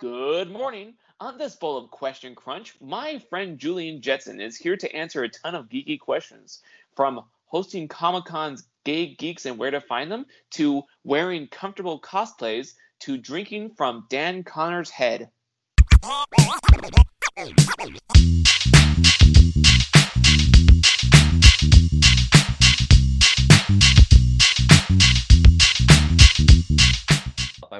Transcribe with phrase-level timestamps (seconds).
[0.00, 0.94] Good morning.
[1.20, 5.28] On this bowl of Question Crunch, my friend Julian Jetson is here to answer a
[5.28, 6.62] ton of geeky questions.
[6.96, 12.72] From hosting Comic Con's gay geeks and where to find them, to wearing comfortable cosplays,
[13.00, 15.28] to drinking from Dan Connor's head.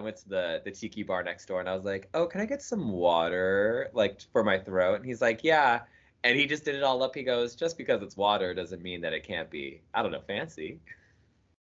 [0.01, 2.41] I went to the the tiki bar next door and I was like, "Oh, can
[2.41, 5.83] I get some water like for my throat?" And he's like, "Yeah."
[6.25, 7.15] And he just did it all up.
[7.15, 10.23] He goes, "Just because it's water doesn't mean that it can't be, I don't know,
[10.27, 10.81] fancy."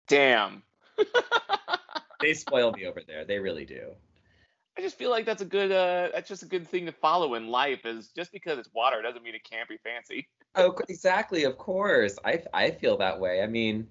[0.07, 0.63] Damn.
[2.21, 3.23] They spoil me over there.
[3.23, 3.91] They really do.
[4.77, 7.35] I just feel like that's a good uh that's just a good thing to follow
[7.35, 10.27] in life is just because it's water doesn't mean it can't be fancy.
[10.55, 11.45] Oh, exactly.
[11.45, 12.17] Of course.
[12.25, 13.41] I I feel that way.
[13.41, 13.87] I mean,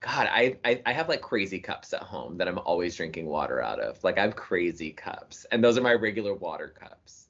[0.00, 3.60] God, I, I I have like crazy cups at home that I'm always drinking water
[3.60, 4.02] out of.
[4.04, 7.28] Like I have crazy cups, and those are my regular water cups.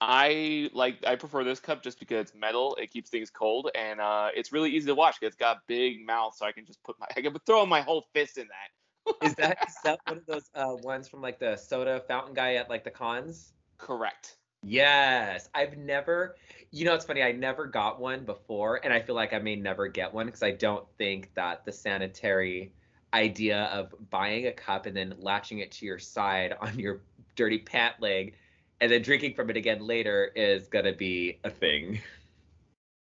[0.00, 2.76] I like I prefer this cup just because it's metal.
[2.80, 5.16] It keeps things cold and uh it's really easy to wash.
[5.22, 8.04] It's got big mouth, so I can just put my I can throw my whole
[8.12, 9.26] fist in that.
[9.26, 12.54] Is that is that one of those uh ones from like the soda fountain guy
[12.56, 13.54] at like the cons?
[13.78, 14.36] Correct.
[14.66, 16.36] Yes, I've never,
[16.70, 19.56] you know, it's funny, I never got one before, and I feel like I may
[19.56, 22.72] never get one because I don't think that the sanitary
[23.12, 27.02] idea of buying a cup and then latching it to your side on your
[27.36, 28.34] dirty pant leg
[28.80, 32.00] and then drinking from it again later is gonna be a thing.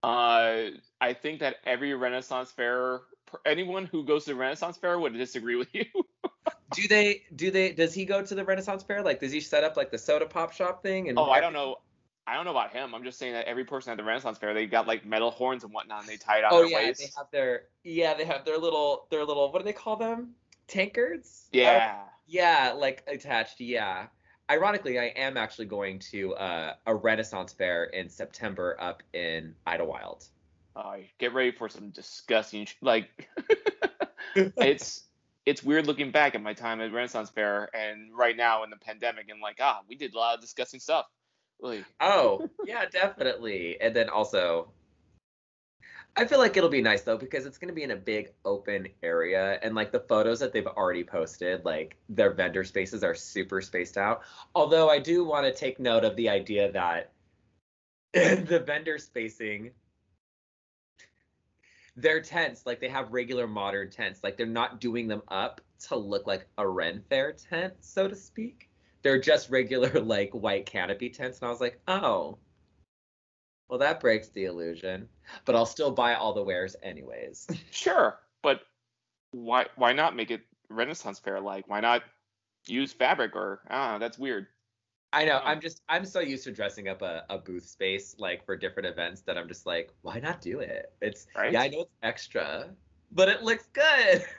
[0.02, 3.00] Uh, I think that every Renaissance fair,
[3.46, 5.84] anyone who goes to the Renaissance fair would disagree with you.
[6.72, 9.02] Do they, do they, does he go to the Renaissance Fair?
[9.02, 11.08] Like, does he set up like the soda pop shop thing?
[11.08, 11.76] And oh, I don't know.
[12.26, 12.94] I don't know about him.
[12.94, 15.62] I'm just saying that every person at the Renaissance fair, they got like metal horns
[15.62, 17.00] and whatnot, and they tie it on Oh their yeah, waist.
[17.00, 20.30] they have their, yeah, they have their little, their little, what do they call them?
[20.66, 21.48] Tankards?
[21.52, 21.96] yeah.
[22.26, 23.60] Yeah, like attached.
[23.60, 24.06] Yeah.
[24.50, 30.24] Ironically, I am actually going to uh, a Renaissance fair in September up in Idlewild.
[30.74, 33.28] Uh, get ready for some disgusting sh- like
[34.34, 35.02] it's
[35.46, 38.76] it's weird looking back at my time at Renaissance Fair and right now in the
[38.76, 41.06] pandemic and like ah we did a lot of disgusting stuff.
[41.60, 43.80] Like Oh, yeah, definitely.
[43.80, 44.70] And then also,
[46.16, 48.30] I feel like it'll be nice though because it's going to be in a big
[48.44, 53.14] open area and like the photos that they've already posted, like their vendor spaces are
[53.14, 54.22] super spaced out.
[54.54, 57.12] Although I do want to take note of the idea that
[58.12, 59.72] the vendor spacing
[61.96, 64.22] their tents like they have regular modern tents.
[64.22, 68.16] Like they're not doing them up to look like a ren fair tent so to
[68.16, 68.70] speak.
[69.02, 71.40] They're just regular like white canopy tents.
[71.40, 72.38] And i was like oh
[73.68, 75.08] well that breaks the illusion.
[75.44, 77.46] But i'll still buy all the wares anyways.
[77.70, 78.60] Sure, but
[79.30, 81.68] why why not make it Renaissance Fair like?
[81.68, 82.02] Why not
[82.66, 84.46] use fabric or ah that's weird.
[85.14, 88.44] I know i'm just i'm so used to dressing up a, a booth space like
[88.44, 91.52] for different events that i'm just like why not do it it's Right?
[91.52, 92.68] yeah i know it's extra
[93.12, 94.24] but it looks good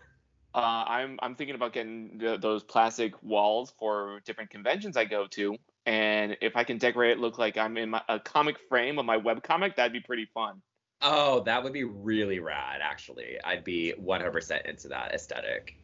[0.55, 5.27] Uh, I'm I'm thinking about getting the, those plastic walls for different conventions I go
[5.31, 8.97] to, and if I can decorate it look like I'm in my, a comic frame
[8.97, 10.61] of my web comic, that'd be pretty fun.
[11.01, 13.37] Oh, that would be really rad, actually.
[13.43, 15.75] I'd be 100% into that aesthetic.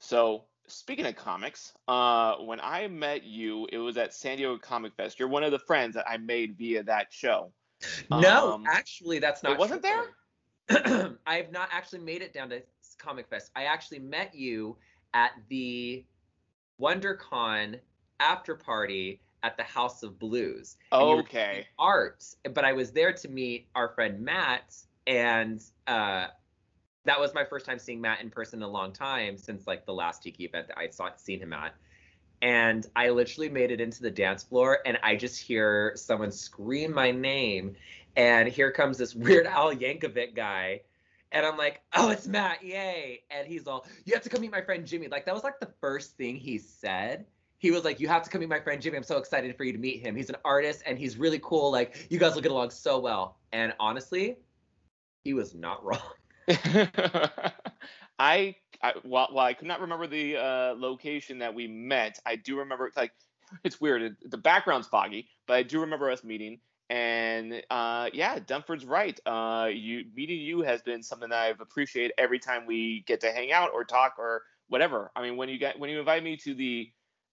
[0.00, 4.94] So speaking of comics, uh, when I met you, it was at San Diego Comic
[4.96, 5.18] Fest.
[5.18, 7.52] You're one of the friends that I made via that show.
[8.10, 11.16] No, Um, actually, that's not it wasn't true.
[11.26, 12.62] I have not actually made it down to
[12.98, 13.50] Comic Fest.
[13.56, 14.76] I actually met you
[15.14, 16.04] at the
[16.80, 17.80] WonderCon
[18.20, 20.76] after party at the House of Blues.
[20.92, 21.66] Okay.
[21.78, 24.76] Art, but I was there to meet our friend Matt,
[25.06, 26.26] and uh,
[27.04, 29.86] that was my first time seeing Matt in person in a long time since like
[29.86, 31.74] the last Tiki event that I'd saw, seen him at.
[32.42, 36.94] And I literally made it into the dance floor, and I just hear someone scream
[36.94, 37.76] my name,
[38.16, 40.80] and here comes this Weird Al Yankovic guy,
[41.32, 42.64] and I'm like, "Oh, it's Matt!
[42.64, 45.44] Yay!" And he's all, "You have to come meet my friend Jimmy." Like that was
[45.44, 47.26] like the first thing he said.
[47.58, 48.96] He was like, "You have to come meet my friend Jimmy.
[48.96, 50.16] I'm so excited for you to meet him.
[50.16, 51.70] He's an artist, and he's really cool.
[51.70, 54.38] Like you guys will get along so well." And honestly,
[55.24, 56.00] he was not wrong.
[58.18, 62.36] I, I while, while I could not remember the uh, location that we met, I
[62.36, 63.12] do remember like
[63.64, 64.02] it's weird.
[64.02, 66.60] it- the background's foggy, but I do remember us meeting.
[66.90, 69.18] And uh, yeah, Dunford's right.
[69.24, 73.30] Uh, you meeting you has been something that I've appreciated every time we get to
[73.30, 75.10] hang out or talk or whatever.
[75.14, 76.90] I mean, when you get when you invited me to the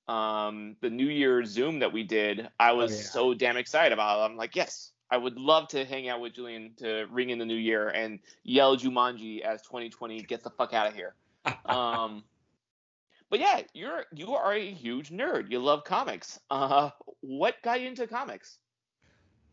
[0.07, 2.97] um the New Year's Zoom that we did, I was yeah.
[2.97, 4.31] so damn excited about it.
[4.31, 7.45] I'm like, yes, I would love to hang out with Julian to ring in the
[7.45, 11.15] new year and yell Jumanji as 2020 get the fuck out of here.
[11.65, 12.23] Um,
[13.29, 15.51] but yeah, you're you are a huge nerd.
[15.51, 16.39] You love comics.
[16.49, 16.89] Uh,
[17.21, 18.59] what got you into comics?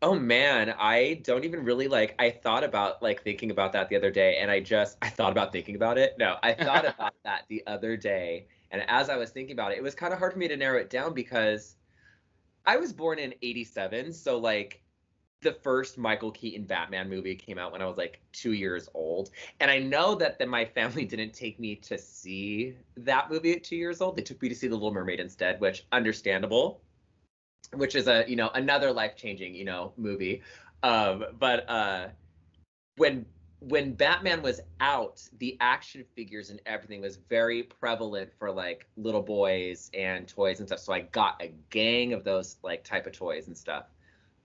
[0.01, 2.15] Oh man, I don't even really like.
[2.19, 5.31] I thought about like thinking about that the other day, and I just I thought
[5.31, 6.15] about thinking about it.
[6.19, 9.77] No, I thought about that the other day, and as I was thinking about it,
[9.77, 11.75] it was kind of hard for me to narrow it down because
[12.65, 14.81] I was born in '87, so like
[15.41, 19.29] the first Michael Keaton Batman movie came out when I was like two years old.
[19.59, 23.63] And I know that then my family didn't take me to see that movie at
[23.63, 24.17] two years old.
[24.17, 26.81] They took me to see The Little Mermaid instead, which understandable,
[27.73, 30.41] which is a, you know, another life changing, you know, movie.
[30.83, 32.07] Um, but uh,
[32.97, 33.25] when
[33.59, 39.23] when Batman was out, the action figures and everything was very prevalent for like little
[39.23, 40.79] boys and toys and stuff.
[40.79, 43.85] So I got a gang of those like type of toys and stuff.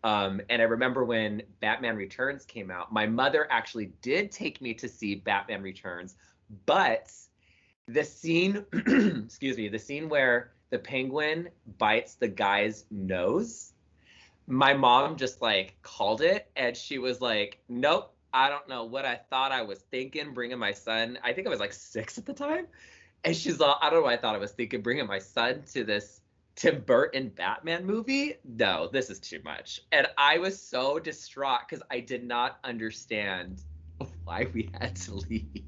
[0.02, 4.72] Um, and I remember when Batman Returns came out, my mother actually did take me
[4.74, 6.16] to see Batman Returns,
[6.66, 7.12] but
[7.86, 11.48] the scene, excuse me, the scene where the penguin
[11.78, 13.72] bites the guy's nose,
[14.46, 19.04] my mom just like called it and she was like, nope, I don't know what
[19.04, 21.18] I thought I was thinking bringing my son.
[21.22, 22.66] I think I was like six at the time.
[23.24, 25.62] And she's like, I don't know what I thought I was thinking bringing my son
[25.72, 26.19] to this
[26.60, 29.80] Tim Burton Batman movie, no, this is too much.
[29.92, 33.62] And I was so distraught because I did not understand
[34.24, 35.64] why we had to leave.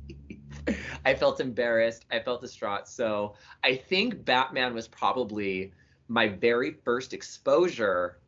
[1.06, 2.04] I felt embarrassed.
[2.10, 2.88] I felt distraught.
[2.88, 5.72] So I think Batman was probably
[6.08, 8.18] my very first exposure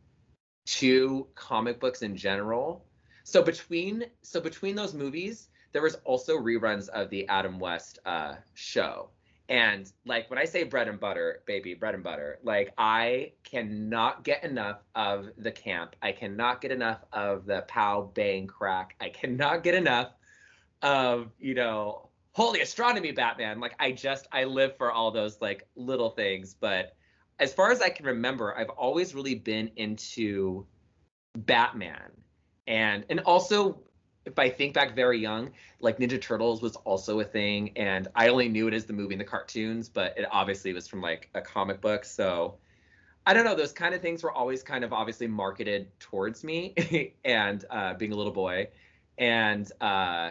[0.64, 2.86] to comic books in general.
[3.24, 8.36] So between so between those movies, there was also reruns of the Adam West uh,
[8.54, 9.10] show.
[9.48, 14.24] And like when I say bread and butter, baby, bread and butter, like I cannot
[14.24, 15.96] get enough of the camp.
[16.00, 18.96] I cannot get enough of the pow bang crack.
[19.00, 20.12] I cannot get enough
[20.80, 23.60] of, you know, holy astronomy Batman.
[23.60, 26.54] Like I just I live for all those like little things.
[26.58, 26.96] But
[27.38, 30.66] as far as I can remember, I've always really been into
[31.36, 32.10] Batman.
[32.66, 33.82] And and also
[34.24, 35.50] if I think back very young,
[35.80, 39.14] like Ninja Turtles was also a thing, and I only knew it as the movie
[39.14, 42.04] and the cartoons, but it obviously was from like a comic book.
[42.04, 42.56] So
[43.26, 47.12] I don't know, those kind of things were always kind of obviously marketed towards me,
[47.24, 48.68] and uh, being a little boy,
[49.18, 50.30] and uh,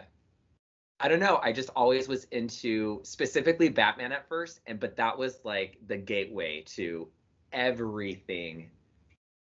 [0.99, 5.17] I don't know, I just always was into specifically Batman at first, and but that
[5.17, 7.07] was like the gateway to
[7.51, 8.71] everything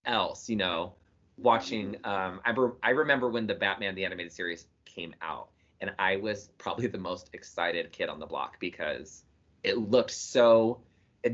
[0.06, 0.96] else, you know
[1.44, 5.50] watching um I, re- I remember when the batman the animated series came out
[5.82, 9.24] and i was probably the most excited kid on the block because
[9.64, 10.82] it looked so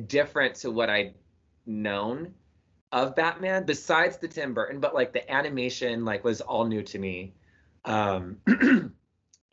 [0.07, 1.13] different to what i'd
[1.65, 2.33] known
[2.91, 6.97] of batman besides the tim burton but like the animation like was all new to
[6.97, 7.33] me.
[7.85, 8.37] Um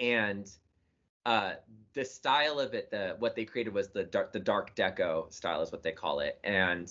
[0.01, 0.51] and
[1.25, 1.53] uh
[1.95, 5.63] the style of it the what they created was the dark the dark deco style
[5.63, 6.39] is what they call it.
[6.45, 6.91] And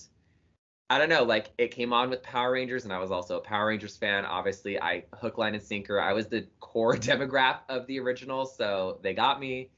[0.90, 3.42] I don't know, like it came on with Power Rangers, and I was also a
[3.42, 4.24] Power Rangers fan.
[4.24, 6.00] Obviously, I hook, line, and sinker.
[6.00, 9.72] I was the core demographic of the original, so they got me.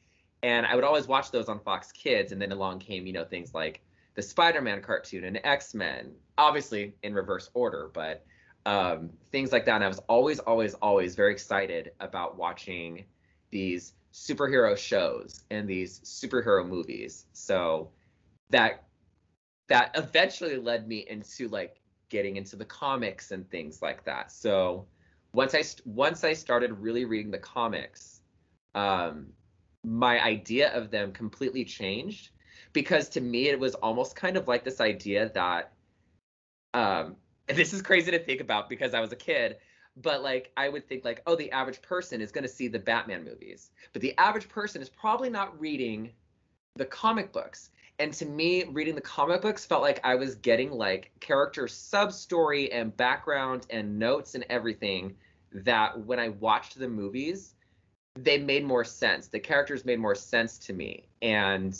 [0.43, 3.23] And I would always watch those on Fox Kids, and then along came, you know,
[3.23, 3.81] things like
[4.15, 8.25] the Spider-Man cartoon and X-Men, obviously in reverse order, but
[8.65, 9.75] um, things like that.
[9.75, 13.05] And I was always, always, always very excited about watching
[13.49, 17.25] these superhero shows and these superhero movies.
[17.33, 17.91] So
[18.49, 18.86] that
[19.67, 24.31] that eventually led me into like getting into the comics and things like that.
[24.31, 24.87] So
[25.33, 28.21] once I once I started really reading the comics,
[28.75, 29.27] um,
[29.83, 32.31] my idea of them completely changed
[32.73, 35.73] because to me it was almost kind of like this idea that
[36.73, 37.15] um,
[37.47, 39.57] this is crazy to think about because I was a kid,
[39.95, 42.79] but like I would think like, oh, the average person is going to see the
[42.79, 46.11] Batman movies, but the average person is probably not reading
[46.75, 47.71] the comic books.
[47.99, 52.13] And to me, reading the comic books felt like I was getting like character sub
[52.13, 55.15] story and background and notes and everything
[55.51, 57.55] that when I watched the movies,
[58.15, 59.27] they made more sense.
[59.27, 61.07] The characters made more sense to me.
[61.21, 61.79] And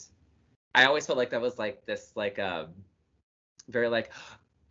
[0.74, 2.67] I always felt like that was like this like a um,
[3.69, 4.12] very like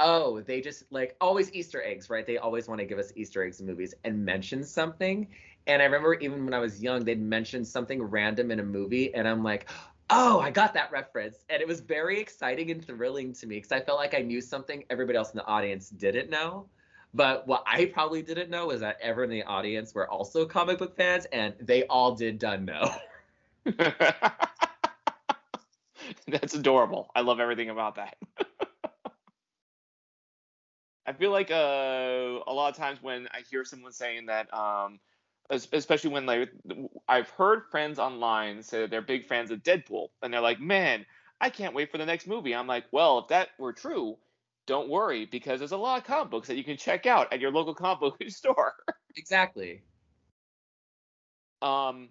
[0.01, 3.43] oh they just like always easter eggs right they always want to give us easter
[3.43, 5.27] eggs in movies and mention something
[5.67, 9.15] and i remember even when i was young they'd mention something random in a movie
[9.15, 9.69] and i'm like
[10.11, 11.45] oh, I got that reference.
[11.49, 14.41] And it was very exciting and thrilling to me because I felt like I knew
[14.41, 16.67] something everybody else in the audience didn't know.
[17.15, 20.79] But what I probably didn't know was that everyone in the audience were also comic
[20.79, 22.95] book fans and they all did done know.
[26.29, 27.11] That's adorable.
[27.15, 28.17] I love everything about that.
[31.07, 34.99] I feel like uh, a lot of times when I hear someone saying that um,
[35.51, 36.51] especially when like
[37.09, 41.07] I've heard friends online say that they're big fans of Deadpool, and they're like, man,
[41.41, 42.55] I can't wait for the next movie.
[42.55, 44.17] I'm like, well, if that were true,
[44.67, 47.41] don't worry because there's a lot of comic books that you can check out at
[47.41, 48.75] your local comic book store.
[49.17, 49.83] Exactly.
[51.63, 52.11] Um,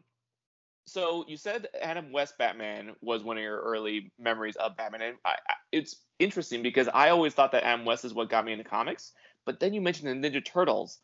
[0.86, 5.18] so you said Adam West Batman was one of your early memories of Batman, and
[5.26, 8.54] I, I, it's interesting because I always thought that Adam West is what got me
[8.54, 9.12] into comics.
[9.46, 11.00] But then you mentioned the Ninja Turtles,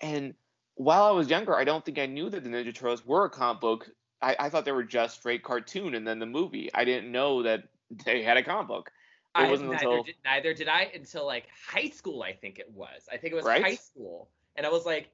[0.00, 0.34] and
[0.76, 3.30] while I was younger, I don't think I knew that the Ninja Turtles were a
[3.30, 3.90] comic book.
[4.22, 6.70] I, I thought they were just straight cartoon, and then the movie.
[6.74, 7.64] I didn't know that
[8.06, 8.92] they had a comic book.
[9.36, 12.22] It I wasn't neither, until did, neither did I until like high school.
[12.22, 13.08] I think it was.
[13.12, 13.60] I think it was Right?
[13.60, 15.10] high school, and I was like,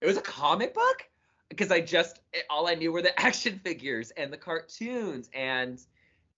[0.00, 1.08] it was a comic book
[1.48, 2.20] because I just
[2.50, 5.80] all I knew were the action figures and the cartoons and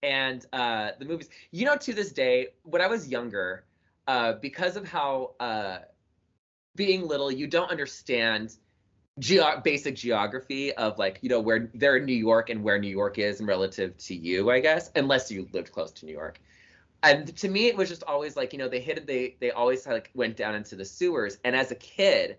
[0.02, 1.28] and uh, the movies.
[1.52, 3.64] You know, to this day, when I was younger,
[4.06, 5.78] uh, because of how uh,
[6.76, 8.56] being little, you don't understand
[9.18, 12.90] geo- basic geography of like you know where they're in New York and where New
[12.90, 16.40] York is and relative to you, I guess, unless you lived close to New York.
[17.02, 19.06] And to me, it was just always like you know they hit it.
[19.06, 21.38] They they always like went down into the sewers.
[21.44, 22.38] And as a kid,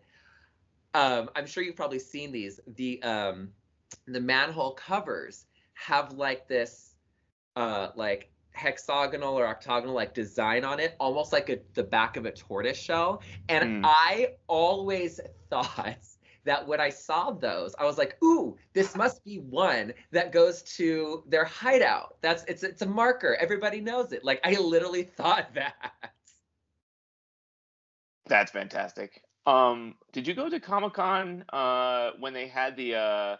[0.94, 2.60] um, I'm sure you've probably seen these.
[2.76, 3.50] The um,
[4.08, 6.96] the manhole covers have like this
[7.56, 12.26] uh like hexagonal or octagonal like design on it almost like a, the back of
[12.26, 13.22] a tortoise shell.
[13.50, 13.84] And Hmm.
[13.84, 15.98] i always thought
[16.46, 20.64] that when i saw those i was like ooh this must be one that goes
[20.64, 22.18] to their hideout.
[22.22, 23.36] That's it's it's a marker.
[23.40, 24.24] Everybody knows it.
[24.24, 26.12] Like i literally thought that.
[28.28, 29.24] That's fantastic.
[29.46, 33.38] Um, did you go to Comic Con uh, when they had the uh,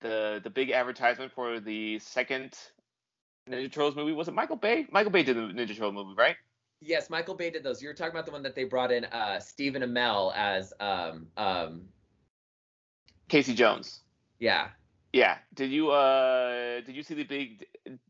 [0.00, 2.56] the the big advertisement for the second
[3.48, 4.12] Ninja Turtles movie?
[4.12, 4.86] Was it Michael Bay?
[4.90, 6.36] Michael Bay did the Ninja Turtle movie, right?
[6.80, 9.04] yes michael bay did those you were talking about the one that they brought in
[9.06, 11.88] uh stephen amell as um um
[13.28, 14.00] Casey Jones.
[14.38, 14.68] yeah
[15.12, 15.38] Yeah.
[15.54, 17.66] Did you uh did you see the big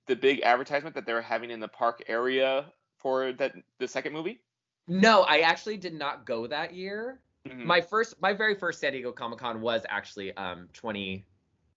[0.07, 2.66] the big advertisement that they were having in the park area
[2.99, 4.40] for that the second movie?
[4.87, 7.64] no i actually did not go that year Mhm.
[7.64, 11.25] my first my very first san diego comic-con was actually um 20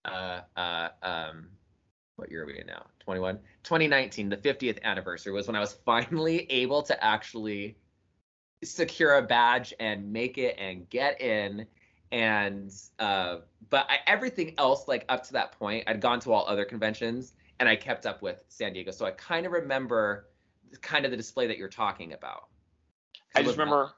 [0.03, 1.47] uh uh um
[2.15, 2.85] what year are we in now?
[2.99, 7.75] 21 2019 the 50th anniversary was when i was finally able to actually
[8.63, 11.65] secure a badge and make it and get in.
[12.11, 13.37] And uh
[13.69, 17.33] but I, everything else like up to that point i'd gone to all other conventions
[17.59, 18.91] and i kept up with san diego.
[18.91, 20.27] So i kind of remember
[20.81, 22.47] kind of the display that you're talking about.
[23.35, 23.91] I just was not- remember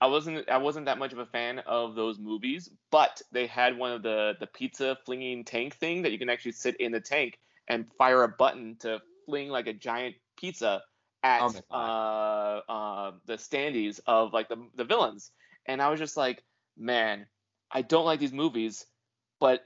[0.00, 3.76] I wasn't I wasn't that much of a fan of those movies, but they had
[3.76, 7.00] one of the the pizza flinging tank thing that you can actually sit in the
[7.00, 10.82] tank and fire a button to fling like a giant pizza
[11.22, 15.30] at Oh uh, uh, the standees of like the the villains,
[15.66, 16.42] and I was just like,
[16.76, 17.26] man,
[17.70, 18.86] I don't like these movies,
[19.40, 19.64] but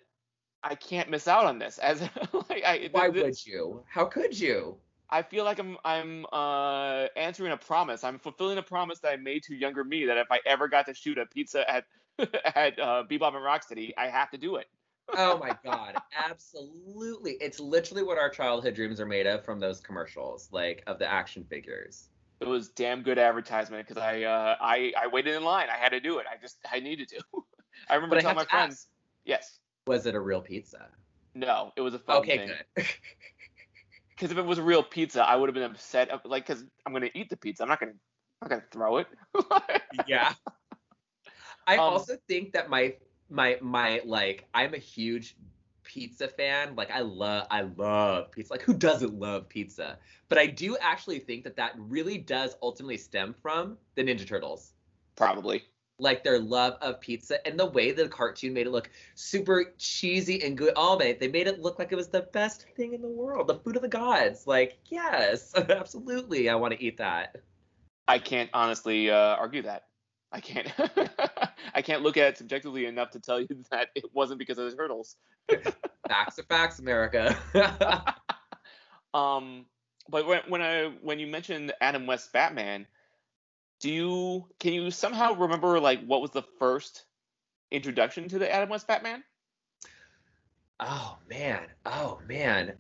[0.62, 1.78] I can't miss out on this.
[1.82, 3.82] As like I Why th- th- would you?
[3.88, 4.76] How could you?
[5.10, 8.02] I feel like I'm I'm uh, answering a promise.
[8.02, 10.86] I'm fulfilling a promise that I made to younger me that if I ever got
[10.86, 11.84] to shoot a pizza at
[12.54, 14.66] at uh, Bebop and Rocksteady, I have to do it.
[15.14, 17.32] Oh my god, absolutely.
[17.32, 21.06] It's literally what our childhood dreams are made of from those commercials, like of the
[21.10, 22.08] action figures.
[22.40, 25.68] It was damn good advertisement because I uh, I I waited in line.
[25.70, 26.26] I had to do it.
[26.30, 27.22] I just I needed to.
[27.88, 28.88] I remember But I telling have my friends, ask,
[29.24, 30.88] yes, was it a real pizza?
[31.34, 32.48] no, it was a fun Okay, thing.
[32.76, 32.86] good.
[34.16, 36.10] Because if it was a real pizza, I would have been upset.
[36.24, 37.62] Like, because I'm gonna eat the pizza.
[37.62, 37.92] I'm not gonna
[38.40, 39.06] I'm not gonna throw it.
[40.06, 40.34] yeah.
[41.66, 42.94] I Um, also think that my
[43.32, 45.36] my my like I'm a huge
[45.84, 46.76] pizza fan.
[46.76, 48.52] Like I love I love pizza.
[48.52, 49.98] Like who doesn't love pizza?
[50.28, 54.72] But I do actually think that that really does ultimately stem from the Ninja Turtles.
[55.16, 55.64] Probably.
[55.98, 60.42] like their love of pizza and the way the cartoon made it look super cheesy
[60.42, 60.72] and good.
[60.76, 63.46] Oh man, they made it look like it was the best thing in the world,
[63.46, 64.46] the food of the gods.
[64.46, 67.36] Like, yes, absolutely, I want to eat that.
[68.08, 69.84] I can't honestly uh, argue that.
[70.32, 70.72] I can't.
[71.74, 74.70] I can't look at it subjectively enough to tell you that it wasn't because of
[74.70, 75.16] the turtles.
[76.08, 77.36] Facts are facts, America.
[79.14, 79.66] Um,
[80.08, 82.86] but when when I when you mentioned Adam West Batman,
[83.80, 87.04] do you can you somehow remember like what was the first
[87.70, 89.22] introduction to the Adam West Batman?
[90.80, 92.72] oh man, oh man.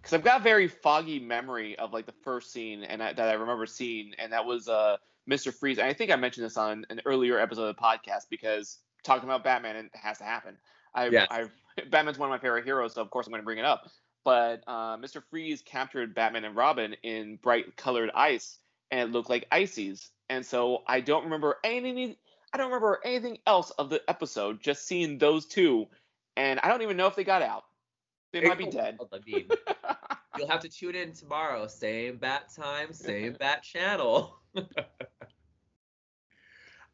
[0.00, 3.28] Because I've got a very foggy memory of like the first scene and I, that
[3.28, 4.96] I remember seeing, and that was uh
[5.30, 5.54] Mr.
[5.54, 5.78] Freeze.
[5.78, 9.28] And I think I mentioned this on an earlier episode of the podcast because talking
[9.28, 10.56] about Batman it has to happen.
[10.94, 11.28] I, Yes.
[11.30, 11.44] I
[11.90, 13.88] Batman's one of my favorite heroes, so of course I'm going to bring it up.
[14.24, 15.22] But uh, Mr.
[15.30, 18.58] Freeze captured Batman and Robin in bright colored ice,
[18.90, 20.10] and it looked like ices.
[20.28, 22.16] And so I don't remember anything.
[22.52, 24.60] I don't remember anything else of the episode.
[24.60, 25.86] Just seeing those two,
[26.36, 27.64] and I don't even know if they got out.
[28.32, 28.98] They might be dead.
[29.12, 29.48] I mean,
[30.38, 31.66] You'll have to tune in tomorrow.
[31.66, 34.38] Same bat time, same bat channel.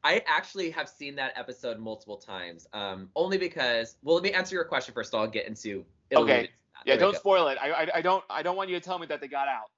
[0.07, 2.69] I actually have seen that episode multiple times.
[2.73, 5.11] Um, only because, well, let me answer your question first.
[5.11, 5.85] So I'll get into.
[6.11, 6.17] It.
[6.17, 6.49] Okay.
[6.85, 7.59] Yeah, don't spoil it.
[7.61, 9.73] I, I, I don't I don't want you to tell me that they got out.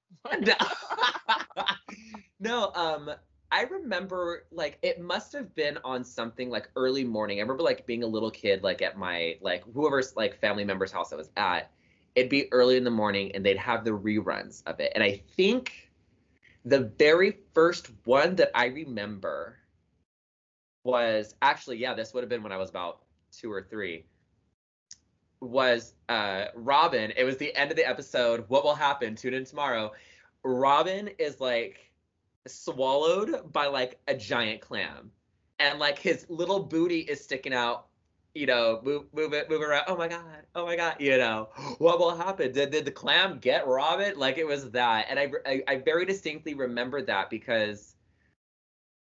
[2.40, 3.10] no, um,
[3.50, 7.38] I remember like it must have been on something like early morning.
[7.38, 10.92] I remember like being a little kid, like at my like whoever's like family member's
[10.92, 11.70] house I was at.
[12.14, 14.92] It'd be early in the morning and they'd have the reruns of it.
[14.94, 15.90] And I think
[16.66, 19.56] the very first one that I remember
[20.88, 24.06] was actually, yeah, this would have been when I was about two or three.
[25.40, 28.46] Was uh Robin, it was the end of the episode.
[28.48, 29.14] What will happen?
[29.14, 29.92] Tune in tomorrow.
[30.42, 31.92] Robin is like
[32.46, 35.10] swallowed by like a giant clam.
[35.60, 37.88] And like his little booty is sticking out,
[38.34, 39.84] you know, move move it, move around.
[39.88, 42.50] Oh my god, oh my god, you know, what will happen?
[42.50, 44.18] Did, did the clam get Robin?
[44.18, 45.06] Like it was that.
[45.10, 47.94] And I, I I very distinctly remember that because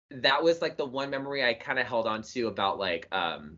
[0.09, 3.57] that was like the one memory I kind of held on to about like um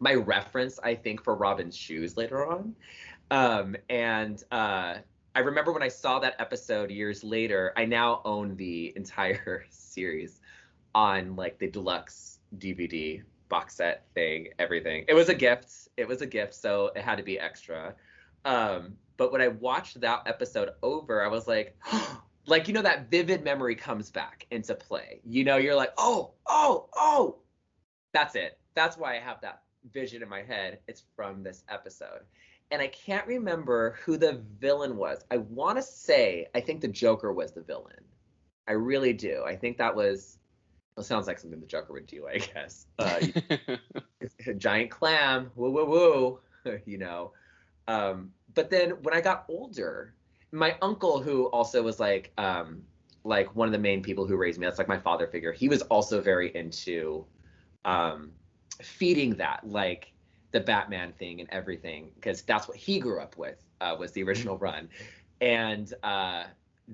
[0.00, 2.74] my reference, I think, for Robin's shoes later on.
[3.30, 4.96] Um, and uh
[5.36, 10.40] I remember when I saw that episode years later, I now own the entire series
[10.94, 15.04] on like the deluxe DVD box set thing, everything.
[15.08, 15.88] It was a gift.
[15.96, 17.94] It was a gift, so it had to be extra.
[18.44, 21.76] Um, but when I watched that episode over, I was like,
[22.46, 25.20] like you know that vivid memory comes back into play.
[25.24, 27.36] You know, you're like, "Oh, oh, oh."
[28.12, 28.58] That's it.
[28.74, 30.78] That's why I have that vision in my head.
[30.86, 32.20] It's from this episode
[32.70, 35.24] and I can't remember who the villain was.
[35.30, 38.04] I want to say I think the Joker was the villain.
[38.66, 39.44] I really do.
[39.46, 40.38] I think that was.
[40.96, 42.86] Well, sounds like something the Joker would do, I guess.
[42.98, 43.20] Uh,
[44.58, 47.32] giant clam, woo woo woo, you know.
[47.86, 50.14] Um, but then when I got older,
[50.54, 52.82] my uncle, who also was like, um,
[53.24, 55.52] like one of the main people who raised me, that's like my father figure.
[55.52, 57.26] He was also very into
[57.84, 58.30] um,
[58.80, 60.12] feeding that, like
[60.52, 64.22] the Batman thing and everything because that's what he grew up with uh, was the
[64.22, 64.88] original run,
[65.40, 66.44] and uh,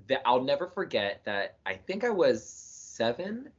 [0.06, 3.50] the, I'll never forget that I think I was seven.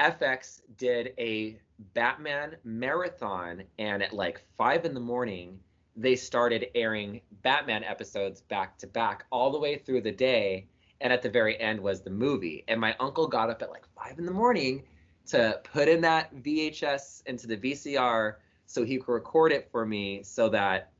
[0.00, 1.58] FX did a
[1.92, 5.60] Batman marathon, and at like five in the morning,
[5.96, 10.66] they started airing Batman episodes back to back all the way through the day.
[11.00, 12.64] And at the very end was the movie.
[12.68, 14.84] And my uncle got up at like five in the morning
[15.26, 20.22] to put in that VHS into the VCR so he could record it for me
[20.22, 20.92] so that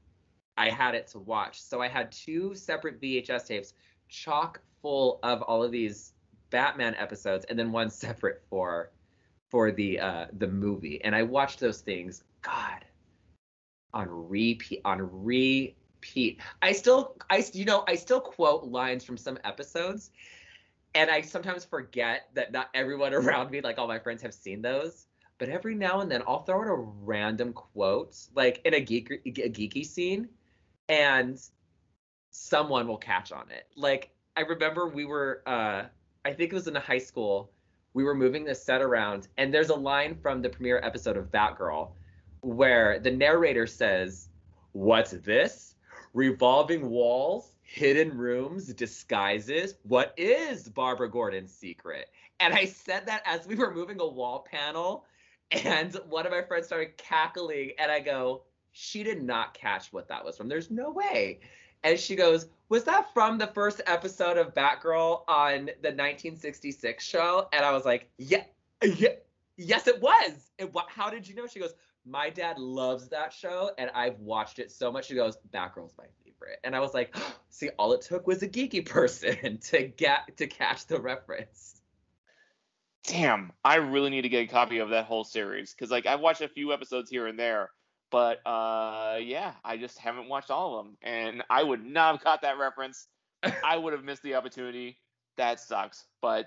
[0.58, 1.62] I had it to watch.
[1.62, 3.74] So I had two separate VHS tapes
[4.08, 6.12] chock full of all of these
[6.50, 8.90] Batman episodes and then one separate for
[9.48, 11.02] for the uh the movie.
[11.04, 12.84] And I watched those things, God,
[13.94, 16.40] on repeat on repeat.
[16.60, 20.10] I still I you know, I still quote lines from some episodes
[20.94, 24.62] and I sometimes forget that not everyone around me, like all my friends, have seen
[24.62, 25.06] those
[25.42, 29.10] but every now and then I'll throw in a random quote, like in a geek
[29.10, 30.28] a geeky scene,
[30.88, 31.36] and
[32.30, 33.66] someone will catch on it.
[33.74, 35.86] Like I remember we were, uh,
[36.24, 37.50] I think it was in high school,
[37.92, 41.32] we were moving the set around, and there's a line from the premiere episode of
[41.32, 41.90] Batgirl
[42.42, 44.28] where the narrator says,
[44.72, 45.74] "What's this?
[46.14, 49.76] Revolving walls." Hidden rooms, disguises.
[49.84, 52.10] What is Barbara Gordon's secret?
[52.38, 55.06] And I said that as we were moving a wall panel
[55.52, 60.08] and one of my friends started cackling, and I go, she did not catch what
[60.08, 60.48] that was from.
[60.48, 61.40] There's no way.
[61.84, 67.48] And she goes, Was that from the first episode of Batgirl on the 1966 show?
[67.52, 68.44] And I was like, Yeah,
[68.82, 69.10] yeah,
[69.56, 70.50] yes, it was.
[70.72, 71.46] What, how did you know?
[71.46, 71.74] She goes,
[72.04, 75.06] My dad loves that show, and I've watched it so much.
[75.06, 76.58] She goes, Batgirl's my favorite.
[76.64, 77.14] And I was like,
[77.50, 81.82] See, all it took was a geeky person to get to catch the reference
[83.04, 86.20] damn, I really need to get a copy of that whole series because like I've
[86.20, 87.70] watched a few episodes here and there,
[88.10, 92.24] but uh, yeah, I just haven't watched all of them, and I would not have
[92.24, 93.08] caught that reference.
[93.64, 94.98] I would have missed the opportunity.
[95.36, 96.46] That sucks, but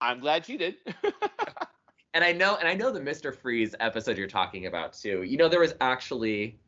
[0.00, 0.76] I'm glad you did.
[2.14, 5.22] and I know, and I know the Mister Freeze episode you're talking about too.
[5.22, 6.58] You know, there was actually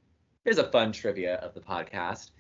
[0.45, 2.31] here's a fun trivia of the podcast.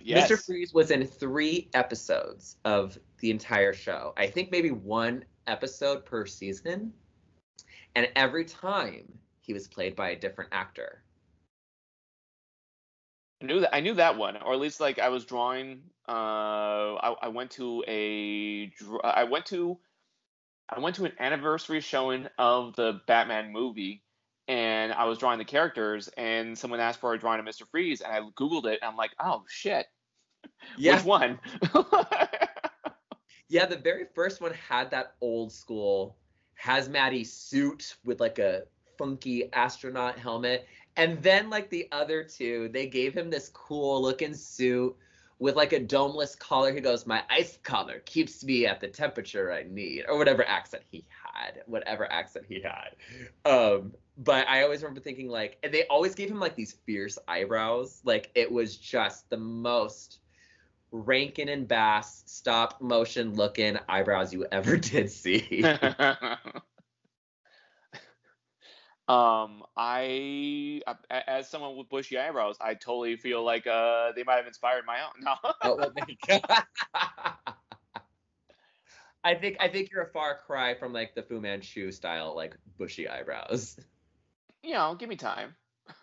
[0.00, 0.30] Yes.
[0.30, 0.44] Mr.
[0.44, 4.12] Freeze was in three episodes of the entire show.
[4.16, 6.92] I think maybe one episode per season,
[7.94, 11.02] and every time he was played by a different actor.
[13.42, 15.82] I knew that I knew that one, or at least like I was drawing.
[16.08, 18.72] Uh, I, I went to a
[19.04, 19.78] I went to
[20.68, 24.02] I went to an anniversary showing of the Batman movie,
[24.48, 28.00] and I was drawing the characters, and someone asked for a drawing of Mister Freeze,
[28.00, 29.86] and I googled it, and I'm like, oh shit,
[30.78, 30.96] Yeah.
[30.96, 31.38] Which one?
[33.48, 36.16] Yeah, the very first one had that old school
[36.60, 38.62] hazmat suit with like a
[38.98, 40.66] funky astronaut helmet.
[40.96, 44.96] And then like the other two, they gave him this cool looking suit
[45.38, 46.72] with like a domeless collar.
[46.72, 50.84] He goes, My ice collar keeps me at the temperature I need, or whatever accent
[50.90, 52.96] he had, whatever accent he had.
[53.50, 57.18] Um, but I always remember thinking like, and they always gave him like these fierce
[57.28, 58.00] eyebrows.
[58.04, 60.20] Like it was just the most
[60.92, 65.62] Rankin and Bass stop motion looking eyebrows you ever did see.
[69.08, 74.46] um, I as someone with bushy eyebrows, I totally feel like uh they might have
[74.46, 75.10] inspired my own.
[75.22, 75.34] No.
[75.62, 75.92] Oh, well.
[79.24, 82.56] I think I think you're a far cry from like the Fu Manchu style, like
[82.78, 83.78] bushy eyebrows.
[84.62, 85.54] you know, give me time.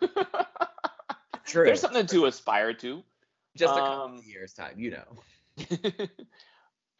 [1.46, 1.64] True.
[1.64, 3.02] There's something to aspire to.
[3.56, 5.04] Just a couple um, years time, you know.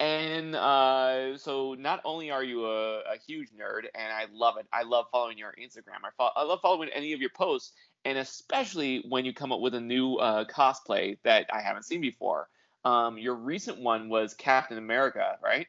[0.00, 4.66] And uh, so not only are you a, a huge nerd, and I love it.
[4.72, 6.02] I love following your Instagram.
[6.04, 7.72] I, fo- I love following any of your posts,
[8.04, 12.00] and especially when you come up with a new uh, cosplay that I haven't seen
[12.00, 12.48] before.
[12.84, 15.66] Um, your recent one was Captain America, right?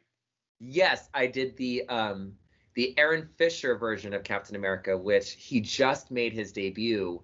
[0.59, 2.33] Yes, I did the um
[2.75, 7.21] the Aaron Fischer version of Captain America, which he just made his debut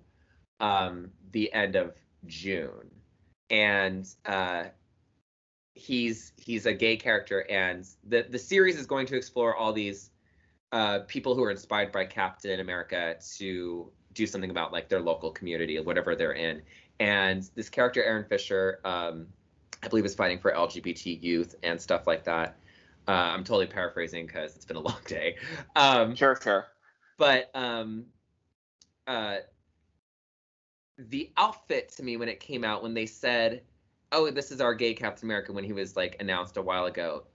[0.59, 2.89] um the end of June.
[3.49, 4.65] And uh
[5.73, 10.11] he's he's a gay character and the the series is going to explore all these
[10.73, 15.31] uh people who are inspired by Captain America to do something about like their local
[15.31, 16.61] community or whatever they're in.
[16.99, 19.27] And this character Aaron Fischer um
[19.83, 22.55] I believe is fighting for LGBT youth and stuff like that.
[23.07, 25.37] Uh, I'm totally paraphrasing because it's been a long day.
[25.75, 26.67] Um, Sure, sure.
[27.17, 28.05] but um,
[29.07, 29.37] uh,
[30.97, 33.63] the outfit to me when it came out, when they said,
[34.11, 37.25] "Oh, this is our gay Captain America," when he was like announced a while ago,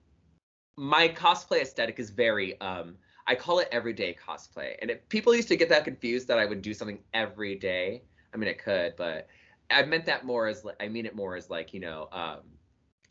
[0.77, 5.49] my cosplay aesthetic is very um, I call it everyday cosplay, and it, people used
[5.49, 8.03] to get that confused that I would do something every day.
[8.33, 9.27] I mean, it could, but
[9.71, 12.41] I meant that more as like I mean it more as like you know um,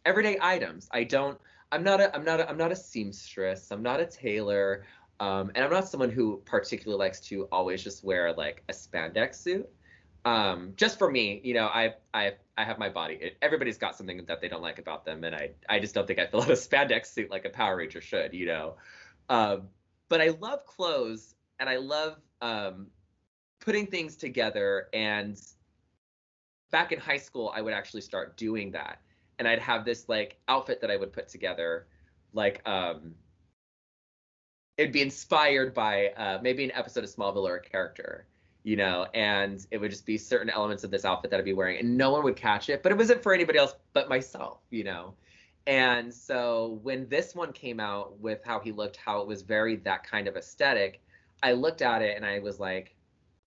[0.06, 0.88] everyday items.
[0.91, 1.39] I don't.
[1.71, 2.15] I'm not a.
[2.15, 2.39] I'm not.
[2.39, 3.71] A, I'm not a seamstress.
[3.71, 4.86] I'm not a tailor.
[5.19, 9.36] Um, and I'm not someone who particularly likes to always just wear like a spandex
[9.36, 9.69] suit.
[10.26, 13.20] Um, just for me, you know, I I I have my body.
[13.22, 16.08] It, everybody's got something that they don't like about them, and I I just don't
[16.08, 18.76] think I fill out a spandex suit like a Power Ranger should, you know.
[19.30, 19.70] Um,
[20.10, 22.88] but I love clothes, and I love um,
[23.60, 24.88] putting things together.
[24.94, 25.40] And
[26.72, 29.02] back in high school, I would actually start doing that,
[29.38, 31.86] and I'd have this like outfit that I would put together,
[32.34, 33.14] like um,
[34.78, 38.26] it'd be inspired by uh, maybe an episode of Smallville or a character,
[38.65, 41.54] you know, and it would just be certain elements of this outfit that I'd be
[41.54, 44.58] wearing, and no one would catch it, but it wasn't for anybody else but myself,
[44.71, 45.13] you know.
[45.67, 49.75] And so when this one came out with how he looked, how it was very
[49.78, 51.04] that kind of aesthetic,
[51.43, 52.95] I looked at it and I was like,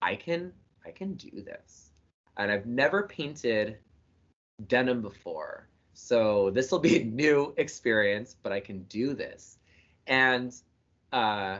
[0.00, 0.52] I can,
[0.87, 1.90] I can do this.
[2.37, 3.78] And I've never painted
[4.68, 9.59] denim before, so this will be a new experience, but I can do this.
[10.07, 10.54] And
[11.12, 11.59] uh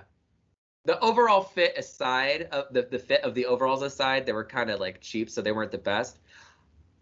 [0.89, 4.71] the overall fit aside of the, the fit of the overalls aside they were kind
[4.71, 6.19] of like cheap so they weren't the best.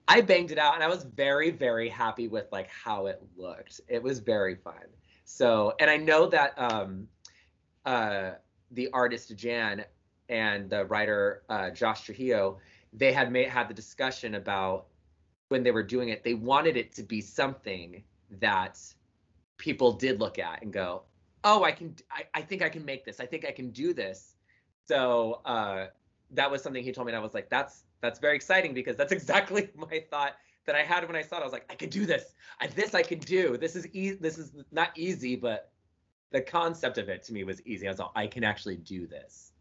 [0.09, 3.81] I banged it out and i was very very happy with like how it looked.
[3.87, 4.87] It was very fun.
[5.25, 7.07] So and i know that um
[7.85, 8.33] uh
[8.73, 9.85] the artist jan
[10.29, 12.59] and the writer uh josh trujillo
[12.93, 14.87] they had made had the discussion about
[15.47, 18.03] when they were doing it they wanted it to be something
[18.41, 18.81] that
[19.59, 21.03] people did look at and go
[21.45, 23.21] oh i can I, I think i can make this.
[23.21, 24.35] I think i can do this.
[24.85, 25.87] So uh
[26.33, 28.97] that was something he told me and i was like that's that's very exciting because
[28.97, 30.35] that's exactly my thought
[30.67, 31.41] that i had when i saw it.
[31.41, 32.35] I was like i can do this.
[32.61, 33.57] I, this i can do.
[33.57, 35.71] This is easy this is not easy but
[36.33, 37.87] the concept of it to me was easy.
[37.87, 39.53] I was like i can actually do this.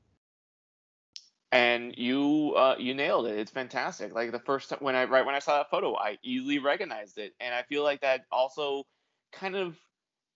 [1.52, 3.38] And you uh, you nailed it.
[3.40, 4.14] It's fantastic.
[4.14, 7.18] Like the first time when I right when I saw that photo, I easily recognized
[7.18, 8.84] it, and I feel like that also
[9.32, 9.78] kind of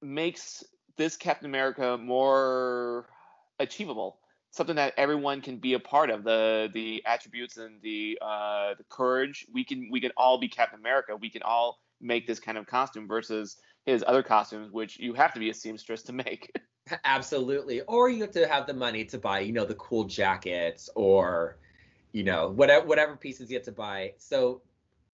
[0.01, 0.63] makes
[0.99, 3.07] this Captain America more
[3.57, 4.19] achievable.
[4.51, 6.23] Something that everyone can be a part of.
[6.23, 9.47] The the attributes and the uh, the courage.
[9.51, 11.15] We can we can all be Captain America.
[11.15, 15.33] We can all make this kind of costume versus his other costumes, which you have
[15.33, 16.51] to be a seamstress to make.
[17.03, 20.89] absolutely or you have to have the money to buy you know the cool jackets
[20.95, 21.55] or
[22.13, 24.59] you know whatever whatever pieces you have to buy so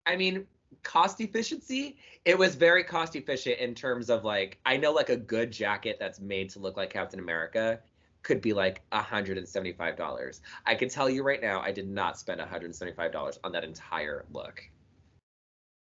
[0.05, 0.47] i mean
[0.85, 5.17] cost efficiency it was very cost efficient in terms of like i know like a
[5.17, 7.79] good jacket that's made to look like captain america
[8.21, 13.37] could be like $175 i can tell you right now i did not spend $175
[13.43, 14.61] on that entire look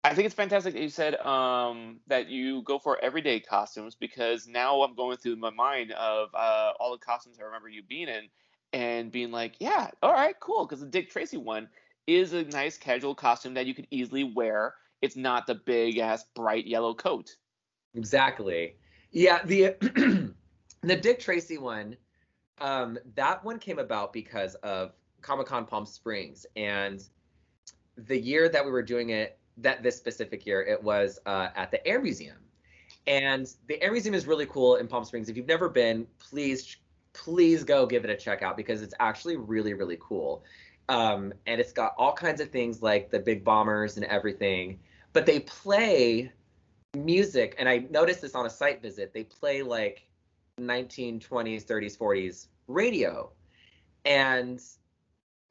[0.04, 4.48] I think it's fantastic that you said um, that you go for everyday costumes because
[4.48, 8.08] now I'm going through my mind of uh, all the costumes I remember you being
[8.08, 8.28] in
[8.71, 10.67] and being like, yeah, all right, cool.
[10.67, 11.69] Because the Dick Tracy one
[12.08, 14.76] is a nice casual costume that you could easily wear.
[15.02, 17.36] It's not the big ass bright yellow coat.
[17.94, 18.76] Exactly.
[19.12, 19.76] Yeah, the
[20.82, 21.96] the Dick Tracy one,
[22.60, 27.04] um, that one came about because of Comic Con Palm Springs, and
[27.98, 31.72] the year that we were doing it, that this specific year, it was uh, at
[31.72, 32.38] the Air Museum,
[33.08, 35.30] and the Air Museum is really cool in Palm Springs.
[35.30, 36.78] If you've never been, please
[37.13, 40.44] please go give it a check out because it's actually really really cool.
[40.88, 44.80] Um, and it's got all kinds of things like the big bombers and everything,
[45.13, 46.32] but they play
[46.95, 49.13] music, and I noticed this on a site visit.
[49.13, 50.08] They play like
[50.60, 53.32] 1920s, 30s, 40s radio,
[54.06, 54.62] and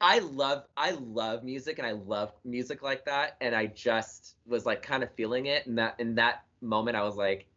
[0.01, 4.65] I love I love music and I love music like that and I just was
[4.65, 7.47] like kind of feeling it and that in that moment I was like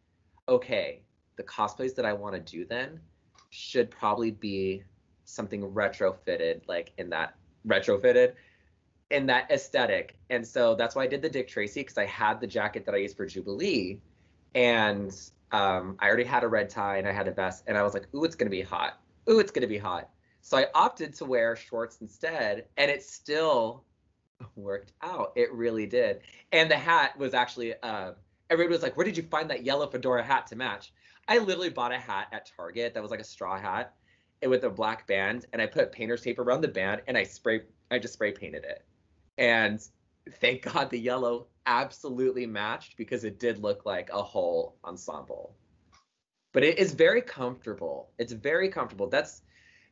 [0.47, 1.01] okay
[1.35, 2.99] the cosplays that I want to do then
[3.49, 4.83] should probably be
[5.25, 7.35] something retrofitted like in that
[7.67, 8.33] retrofitted
[9.11, 12.39] in that aesthetic and so that's why I did the Dick Tracy because I had
[12.39, 13.99] the jacket that I used for Jubilee
[14.55, 15.11] and
[15.51, 17.93] um, I already had a red tie and I had a vest and I was
[17.93, 20.09] like ooh it's gonna be hot ooh it's gonna be hot
[20.41, 23.83] so I opted to wear shorts instead, and it still
[24.55, 25.33] worked out.
[25.35, 26.21] It really did.
[26.51, 28.13] And the hat was actually, uh,
[28.49, 30.93] everybody was like, "Where did you find that yellow fedora hat to match?"
[31.27, 33.93] I literally bought a hat at Target that was like a straw hat,
[34.47, 37.61] with a black band, and I put painter's tape around the band, and I spray,
[37.91, 38.85] I just spray painted it,
[39.37, 39.81] and
[40.39, 45.55] thank God the yellow absolutely matched because it did look like a whole ensemble.
[46.51, 48.09] But it is very comfortable.
[48.17, 49.07] It's very comfortable.
[49.07, 49.41] That's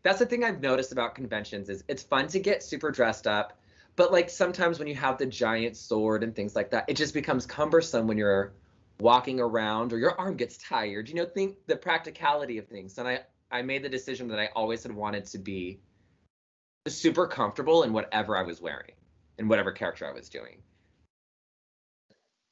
[0.03, 3.60] that's the thing I've noticed about conventions is it's fun to get super dressed up,
[3.95, 7.13] but like sometimes when you have the giant sword and things like that, it just
[7.13, 8.53] becomes cumbersome when you're
[8.99, 11.10] walking around or your arm gets tired.
[11.10, 12.97] You know, think the practicality of things.
[12.97, 15.79] And I I made the decision that I always had wanted to be
[16.88, 18.91] super comfortable in whatever I was wearing
[19.38, 20.62] and whatever character I was doing.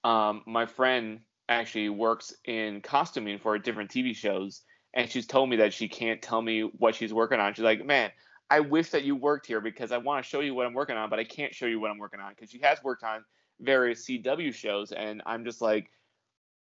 [0.04, 4.62] Um, my friend actually works in costuming for different TV shows
[4.96, 7.54] and she's told me that she can't tell me what she's working on.
[7.54, 8.12] She's like, man,
[8.50, 10.96] I wish that you worked here because I want to show you what I'm working
[10.96, 13.24] on, but I can't show you what I'm working on because she has worked on
[13.60, 15.92] various CW shows, and I'm just like,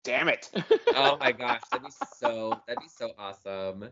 [0.04, 0.50] damn it.
[0.94, 3.88] oh my gosh, that'd be so that'd be so awesome.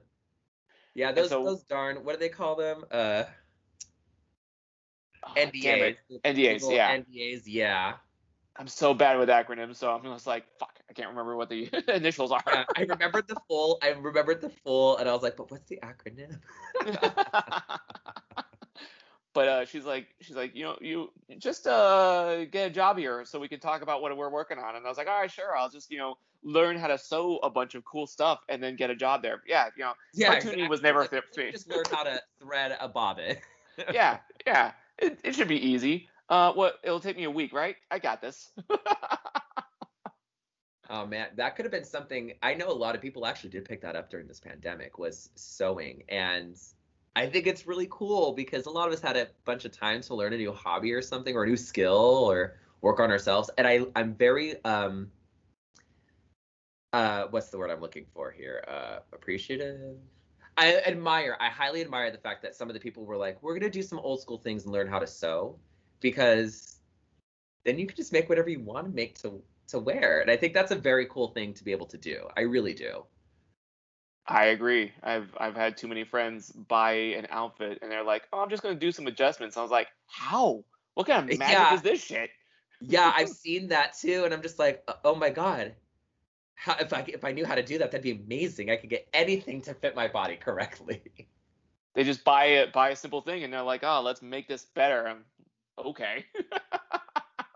[0.97, 2.83] Yeah, those so, those darn what do they call them?
[2.91, 3.25] Uh,
[5.23, 5.97] oh, NDAs.
[6.25, 6.97] NDAs, yeah.
[6.97, 7.93] NDAs, yeah.
[8.57, 11.69] I'm so bad with acronyms, so I'm just like, fuck, I can't remember what the
[11.95, 12.43] initials are.
[12.47, 13.79] Yeah, I remembered the full.
[13.83, 16.41] I remembered the full, and I was like, but what's the acronym?
[19.37, 23.23] but uh, she's like, she's like, you know, you just uh, get a job here
[23.27, 24.77] so we can talk about what we're working on.
[24.77, 27.37] And I was like, all right, sure, I'll just, you know, learn how to sew
[27.43, 29.43] a bunch of cool stuff and then get a job there.
[29.47, 30.69] Yeah, you know, yeah, cartooning exactly.
[30.69, 31.53] was never fit for me.
[31.53, 33.37] Just learn how to thread a bobbin.
[33.93, 36.09] yeah, yeah, it, it should be easy.
[36.31, 36.81] Uh, what?
[36.83, 37.77] It'll take me a week, right?
[37.91, 38.53] I got this.
[40.89, 42.33] oh man, that could have been something.
[42.43, 44.99] I know a lot of people actually did pick that up during this pandemic.
[44.99, 46.57] Was sewing, and
[47.17, 50.03] I think it's really cool because a lot of us had a bunch of time
[50.03, 53.51] to learn a new hobby or something, or a new skill, or work on ourselves.
[53.59, 55.11] And I, I'm very um,
[56.93, 58.65] uh, what's the word I'm looking for here?
[58.69, 59.97] Uh, appreciative.
[60.57, 63.59] I admire, I highly admire the fact that some of the people were like, we're
[63.59, 65.59] gonna do some old school things and learn how to sew
[66.01, 66.81] because
[67.65, 70.21] then you can just make whatever you want to make to to wear.
[70.21, 72.29] And I think that's a very cool thing to be able to do.
[72.37, 73.05] I really do.
[74.29, 74.93] I agree.
[75.03, 78.63] I've I've had too many friends buy an outfit and they're like, "Oh, I'm just
[78.63, 80.65] gonna do some adjustments." I was like, "How?
[80.95, 81.75] What kind of magic yeah.
[81.75, 82.31] is this shit?"
[82.81, 85.75] yeah, I've seen that too, and I'm just like, "Oh my god,
[86.55, 88.71] how, if I if I knew how to do that, that'd be amazing.
[88.71, 91.03] I could get anything to fit my body correctly."
[91.95, 94.65] They just buy it, buy a simple thing, and they're like, "Oh, let's make this
[94.75, 95.25] better." I'm,
[95.79, 96.27] okay.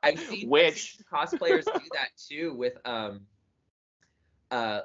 [0.02, 3.26] I've seen which I've seen cosplayers do that too with um
[4.50, 4.82] uh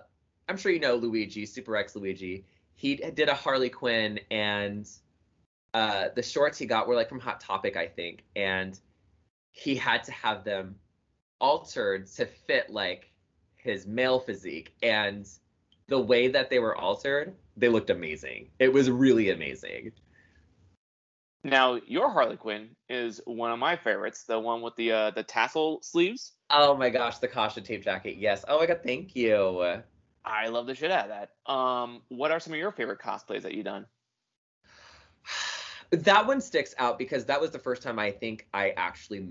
[0.47, 2.45] I'm sure you know Luigi, Super X Luigi.
[2.75, 4.87] He did a Harley Quinn and
[5.73, 8.79] uh the shorts he got were like from Hot Topic, I think, and
[9.51, 10.75] he had to have them
[11.39, 13.11] altered to fit like
[13.55, 15.27] his male physique and
[15.87, 18.49] the way that they were altered, they looked amazing.
[18.59, 19.91] It was really amazing.
[21.43, 25.21] Now, your Harley Quinn is one of my favorites, the one with the uh, the
[25.21, 26.33] tassel sleeves.
[26.49, 28.17] Oh my gosh, the caution tape jacket.
[28.17, 28.43] Yes.
[28.47, 29.81] Oh my god, thank you.
[30.25, 31.51] I love the shit out of that.
[31.51, 33.85] Um, what are some of your favorite cosplays that you've done?
[35.91, 39.29] That one sticks out because that was the first time I think I actually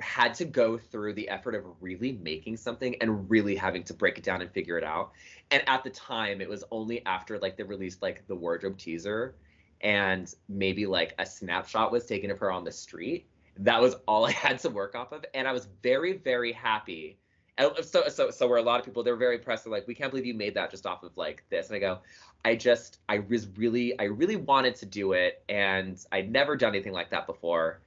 [0.00, 4.16] had to go through the effort of really making something and really having to break
[4.16, 5.10] it down and figure it out.
[5.50, 9.34] And at the time, it was only after like they released like the wardrobe teaser
[9.82, 13.26] and maybe like a snapshot was taken of her on the street.
[13.58, 17.18] That was all I had to work off of, and I was very very happy.
[17.58, 19.02] And uh, so so so were a lot of people.
[19.02, 19.64] They're very impressed.
[19.64, 21.68] They're like, we can't believe you made that just off of like this.
[21.68, 21.98] And I go,
[22.44, 26.74] I just I was really I really wanted to do it and I'd never done
[26.74, 27.80] anything like that before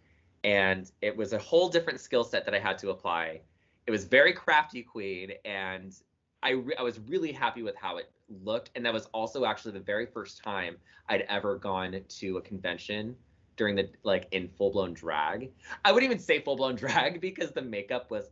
[0.44, 3.42] and it was a whole different skill set that I had to apply.
[3.88, 5.94] It was very crafty queen and
[6.42, 8.12] I re- I was really happy with how it
[8.44, 10.78] looked and that was also actually the very first time
[11.10, 13.16] I'd ever gone to a convention
[13.58, 15.52] during the like in full blown drag.
[15.84, 18.30] I wouldn't even say full blown drag because the makeup was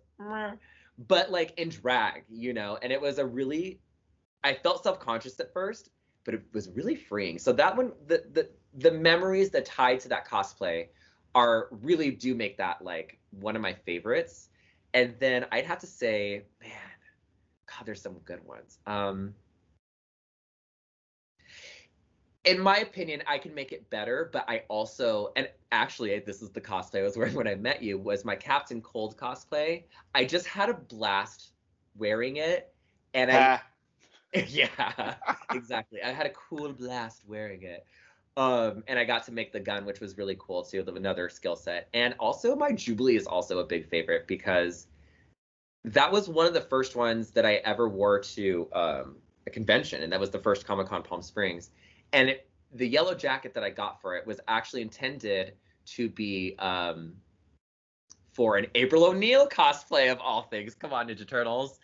[0.98, 3.80] but like in drag, you know, and it was a really
[4.44, 5.90] I felt self-conscious at first
[6.24, 7.38] but it was really freeing.
[7.38, 10.88] So that one, the the the memories that tied to that cosplay
[11.36, 14.50] are really do make that like one of my favorites.
[14.94, 16.72] And then I'd have to say, man,
[17.66, 18.78] God, there's some good ones.
[18.86, 19.34] Um,
[22.46, 26.50] in my opinion, I can make it better, but I also, and actually, this is
[26.50, 29.84] the cosplay I was wearing when I met you, was my Captain Cold cosplay.
[30.14, 31.52] I just had a blast
[31.96, 32.74] wearing it,
[33.14, 33.62] and I,
[34.48, 35.16] yeah,
[35.52, 36.02] exactly.
[36.02, 37.86] I had a cool blast wearing it.
[38.36, 41.56] Um, and I got to make the gun, which was really cool too, another skill
[41.56, 41.88] set.
[41.94, 44.88] And also my Jubilee is also a big favorite because
[45.86, 50.02] that was one of the first ones that I ever wore to um, a convention,
[50.02, 51.70] and that was the first Comic Con Palm Springs.
[52.14, 55.54] And it, the yellow jacket that I got for it was actually intended
[55.86, 57.14] to be um,
[58.32, 60.74] for an April O'Neil cosplay of all things.
[60.74, 61.80] Come on, Ninja Turtles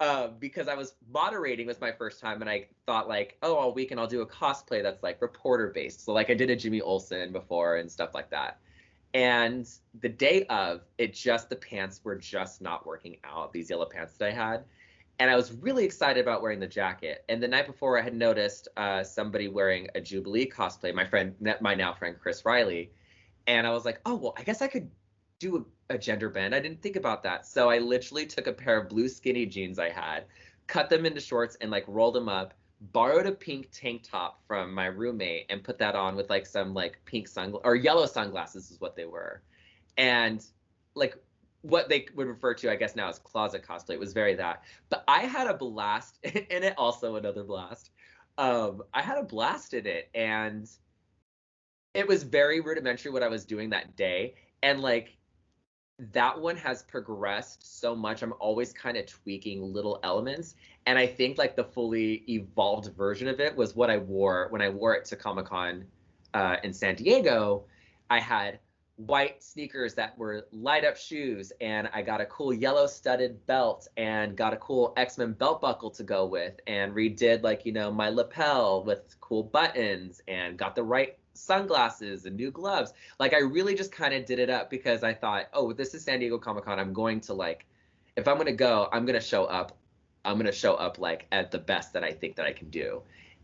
[0.00, 3.72] uh, because I was moderating was my first time, and I thought like, oh, all
[3.72, 6.04] weekend I'll do a cosplay that's like reporter based.
[6.04, 8.58] So like I did a Jimmy Olsen before and stuff like that.
[9.14, 9.66] And
[10.00, 13.52] the day of, it just the pants were just not working out.
[13.52, 14.64] These yellow pants that I had,
[15.18, 17.24] and I was really excited about wearing the jacket.
[17.28, 20.94] And the night before, I had noticed uh, somebody wearing a Jubilee cosplay.
[20.94, 22.90] My friend, my now friend Chris Riley,
[23.46, 24.90] and I was like, oh well, I guess I could
[25.38, 26.54] do a, a gender bend.
[26.54, 27.46] I didn't think about that.
[27.46, 30.24] So I literally took a pair of blue skinny jeans I had,
[30.66, 32.54] cut them into shorts, and like rolled them up.
[32.92, 36.74] Borrowed a pink tank top from my roommate and put that on with like some
[36.74, 39.40] like pink sun or yellow sunglasses is what they were,
[39.96, 40.44] and
[40.94, 41.16] like
[41.68, 43.90] what they would refer to, I guess now as closet cosplay.
[43.90, 44.62] It was very that.
[44.88, 46.74] But I had a blast in it.
[46.78, 47.90] Also another blast.
[48.38, 50.68] Um, I had a blast in it, and
[51.94, 54.34] it was very rudimentary what I was doing that day.
[54.62, 55.16] And like
[55.98, 58.22] that one has progressed so much.
[58.22, 60.54] I'm always kind of tweaking little elements.
[60.84, 64.60] And I think like the fully evolved version of it was what I wore when
[64.60, 65.86] I wore it to Comic Con
[66.34, 67.64] uh, in San Diego.
[68.10, 68.60] I had
[68.96, 73.88] white sneakers that were light up shoes, and I got a cool yellow studded belt
[73.96, 77.72] and got a cool X Men belt buckle to go with, and redid like, you
[77.72, 82.92] know, my lapel with cool buttons and got the right sunglasses and new gloves.
[83.20, 86.02] Like I really just kind of did it up because I thought, oh, this is
[86.02, 86.80] San Diego Comic Con.
[86.80, 87.66] I'm going to like,
[88.16, 89.76] if I'm gonna go, I'm gonna show up.
[90.24, 93.02] I'm gonna show up like at the best that I think that I can do.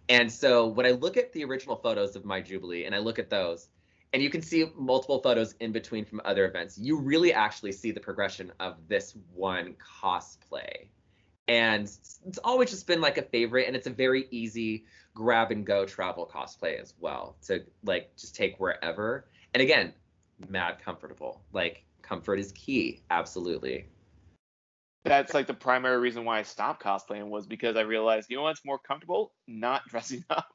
[0.08, 3.18] And so when I look at the original photos of my Jubilee and I look
[3.18, 3.68] at those,
[4.12, 7.90] and you can see multiple photos in between from other events, you really actually see
[7.90, 10.88] the progression of this one cosplay.
[11.48, 11.84] And
[12.26, 15.84] it's always just been like a favorite, and it's a very easy grab and go
[15.84, 19.26] travel cosplay as well to like just take wherever.
[19.54, 19.92] And again,
[20.48, 21.42] mad comfortable.
[21.52, 23.02] Like comfort is key.
[23.10, 23.86] Absolutely.
[25.04, 28.44] That's like the primary reason why I stopped cosplaying was because I realized, you know
[28.44, 29.32] what's more comfortable?
[29.48, 30.46] Not dressing up.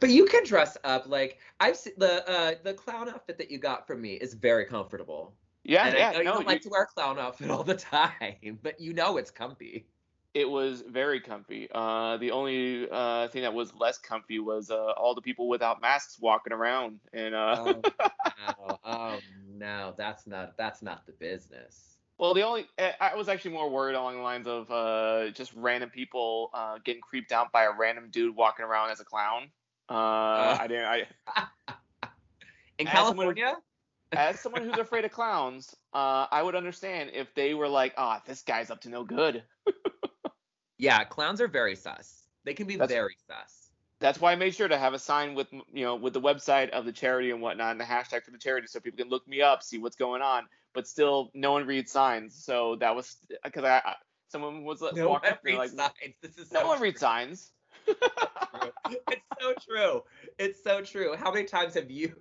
[0.00, 3.58] But you can dress up like I've seen the uh the clown outfit that you
[3.58, 5.34] got from me is very comfortable.
[5.64, 6.10] Yeah, and yeah.
[6.10, 8.92] I you no, don't like to wear a clown outfit all the time, but you
[8.92, 9.86] know it's comfy.
[10.34, 11.68] It was very comfy.
[11.72, 15.82] Uh, the only uh, thing that was less comfy was uh, all the people without
[15.82, 17.00] masks walking around.
[17.12, 17.56] And uh...
[17.58, 17.82] oh,
[18.48, 18.78] no.
[18.82, 21.92] oh no, that's not that's not the business.
[22.18, 25.52] Well, the only eh, I was actually more worried along the lines of uh, just
[25.54, 29.50] random people uh, getting creeped out by a random dude walking around as a clown.
[29.88, 30.84] Uh, I didn't.
[30.86, 31.06] I
[32.78, 33.56] In As someone- California,
[34.12, 38.22] as someone who's afraid of clowns, uh, I would understand if they were like, "Ah,
[38.26, 39.42] this guy's up to no good."
[40.78, 42.22] yeah, clowns are very sus.
[42.44, 43.58] They can be That's- very sus.
[44.00, 46.70] That's why I made sure to have a sign with you know with the website
[46.70, 49.26] of the charity and whatnot and the hashtag for the charity so people can look
[49.28, 50.46] me up, see what's going on.
[50.74, 53.94] But still, no one reads signs, so that was because I, I
[54.28, 56.14] someone was No walking up reads like, signs.
[56.20, 56.86] This is no so one true.
[56.88, 57.52] reads signs.
[57.86, 60.02] It's so true.
[60.38, 61.14] It's so true.
[61.16, 62.14] How many times have you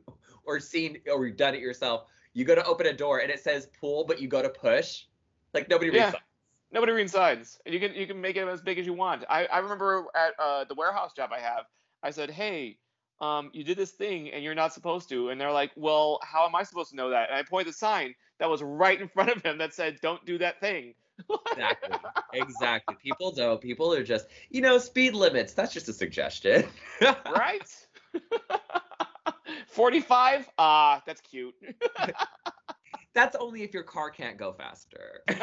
[0.46, 2.06] or seen or done it yourself?
[2.34, 5.06] You go to open a door and it says pull, but you go to push.
[5.54, 6.12] Like nobody reads Yeah.
[6.12, 6.24] signs.
[6.74, 7.60] Nobody reads signs.
[7.66, 9.26] You can you can make it as big as you want.
[9.30, 11.66] I, I remember at uh, the warehouse job I have,
[12.02, 12.78] I said, hey,
[13.20, 15.30] um, you did this thing and you're not supposed to.
[15.30, 17.30] And they're like, well, how am I supposed to know that?
[17.30, 20.26] And I pointed the sign that was right in front of him that said, don't
[20.26, 20.96] do that thing.
[21.52, 21.98] Exactly.
[22.34, 22.96] Exactly.
[23.04, 23.60] People don't.
[23.62, 25.54] People are just, you know, speed limits.
[25.54, 26.66] That's just a suggestion.
[27.02, 27.62] right?
[29.68, 30.50] 45?
[30.58, 31.56] Ah, that's cute.
[33.14, 35.22] That's only if your car can't go faster.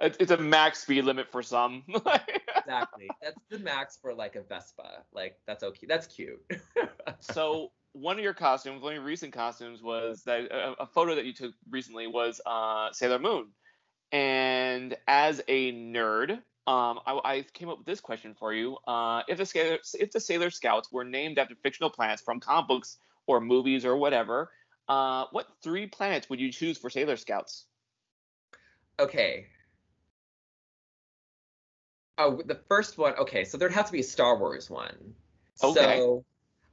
[0.00, 1.82] It's it's a max speed limit for some.
[1.88, 3.08] exactly.
[3.22, 5.04] That's the max for like a Vespa.
[5.12, 5.86] Like that's okay.
[5.86, 6.40] That's cute.
[7.20, 11.14] so one of your costumes, one of your recent costumes, was that a, a photo
[11.14, 13.48] that you took recently was uh, Sailor Moon.
[14.12, 19.22] And as a nerd, um, I, I came up with this question for you: uh,
[19.28, 22.98] If the Sailor, if the Sailor Scouts were named after fictional planets from comic books
[23.26, 24.50] or movies or whatever,
[24.88, 27.64] uh, what three planets would you choose for Sailor Scouts?
[28.98, 29.46] okay.
[32.18, 33.14] Oh, the first one.
[33.14, 35.14] Okay, so there'd have to be a Star Wars one.
[35.62, 35.98] Okay.
[35.98, 36.24] So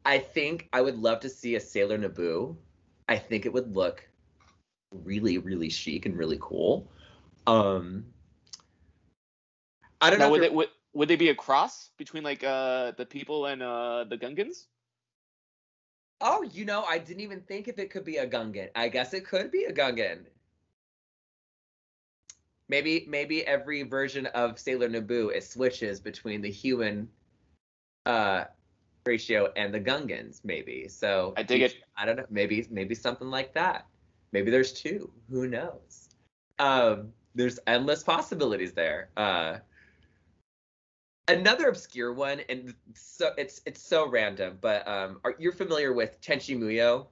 [0.06, 2.56] I think I would love to see a Sailor Naboo.
[3.08, 4.08] I think it would look
[4.92, 6.88] really, really chic and really cool.
[7.48, 8.06] Um,
[10.02, 10.30] I don't Now, know.
[10.30, 14.06] would it would, would they be a cross between like uh, the people and uh,
[14.06, 14.68] the Gungans?
[16.22, 18.70] Oh, you know, I didn't even think if it could be a Gungan.
[18.76, 20.26] I guess it could be a Gungan.
[22.68, 27.10] Maybe maybe every version of Sailor Naboo it switches between the human
[28.06, 28.46] uh
[29.06, 30.88] ratio and the Gungans, maybe.
[30.88, 31.76] So I dig it.
[31.98, 32.26] I don't know.
[32.30, 33.86] Maybe maybe something like that.
[34.32, 35.12] Maybe there's two.
[35.30, 36.10] Who knows?
[36.60, 39.10] Um, there's endless possibilities there.
[39.18, 39.58] Uh,
[41.28, 46.20] another obscure one, and so it's it's so random, but um, are you're familiar with
[46.22, 47.08] Tenchi Muyo?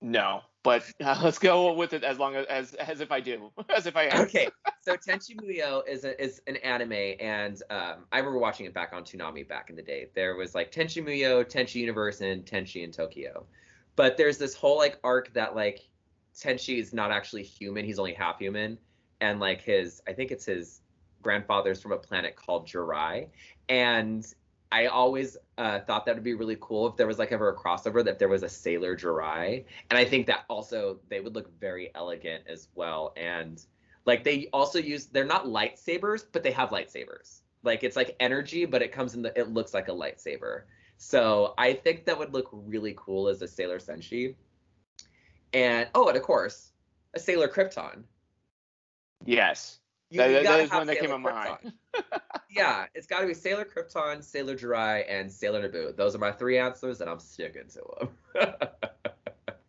[0.00, 3.50] No, but uh, let's go with it as long as as, as if I do,
[3.74, 4.22] as if I am.
[4.22, 4.48] Okay,
[4.82, 8.92] so Tenchi Muyo is a, is an anime, and um, I remember watching it back
[8.92, 10.08] on Toonami back in the day.
[10.14, 13.46] There was like Tenchi Muyo, Tenchi Universe, and Tenchi in Tokyo.
[13.96, 15.80] But there's this whole like arc that like
[16.34, 18.78] Tenchi is not actually human; he's only half human,
[19.20, 20.80] and like his I think it's his
[21.22, 23.28] grandfather's from a planet called Jurai,
[23.68, 24.26] and
[24.72, 27.56] I always uh, thought that would be really cool if there was like ever a
[27.56, 31.50] crossover that there was a Sailor Jurai, and I think that also they would look
[31.60, 33.12] very elegant as well.
[33.16, 33.62] And
[34.06, 37.42] like they also use they're not lightsabers, but they have lightsabers.
[37.62, 40.62] Like it's like energy, but it comes in the it looks like a lightsaber.
[40.96, 44.36] So I think that would look really cool as a Sailor Senshi.
[45.52, 46.72] And oh, and of course,
[47.12, 48.04] a Sailor Krypton.
[49.26, 49.80] Yes.
[50.12, 51.72] You, That- you that is one that came to mind.
[52.50, 55.96] Yeah, it's got to be Sailor Krypton, Sailor Jurai, and Sailor Naboo.
[55.96, 57.82] Those are my three answers, and I'm sticking to
[58.34, 58.48] them.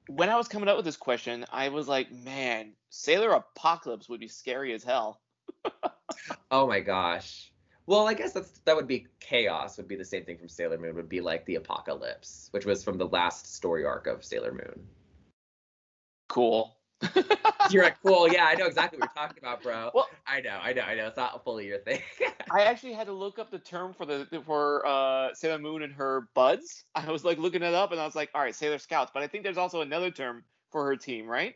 [0.09, 4.19] When I was coming up with this question, I was like, man, Sailor Apocalypse would
[4.19, 5.21] be scary as hell.
[6.51, 7.51] oh my gosh.
[7.87, 9.77] Well, I guess that's that would be chaos.
[9.77, 10.93] Would be the same thing from Sailor Moon.
[10.95, 14.87] Would be like the apocalypse, which was from the last story arc of Sailor Moon.
[16.29, 16.77] Cool.
[17.69, 18.31] You're like, cool.
[18.31, 19.91] Yeah, I know exactly what you're talking about, bro.
[19.93, 21.07] Well- I know, I know, I know.
[21.07, 22.01] It's not fully your thing.
[22.51, 25.93] I actually had to look up the term for the for uh, Sailor Moon and
[25.93, 26.85] her buds.
[26.95, 29.11] I was like looking it up, and I was like, all right, Sailor Scouts.
[29.13, 31.55] But I think there's also another term for her team, right?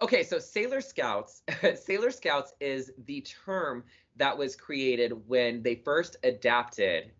[0.00, 1.42] Okay, so Sailor Scouts,
[1.74, 3.84] Sailor Scouts is the term
[4.16, 7.10] that was created when they first adapted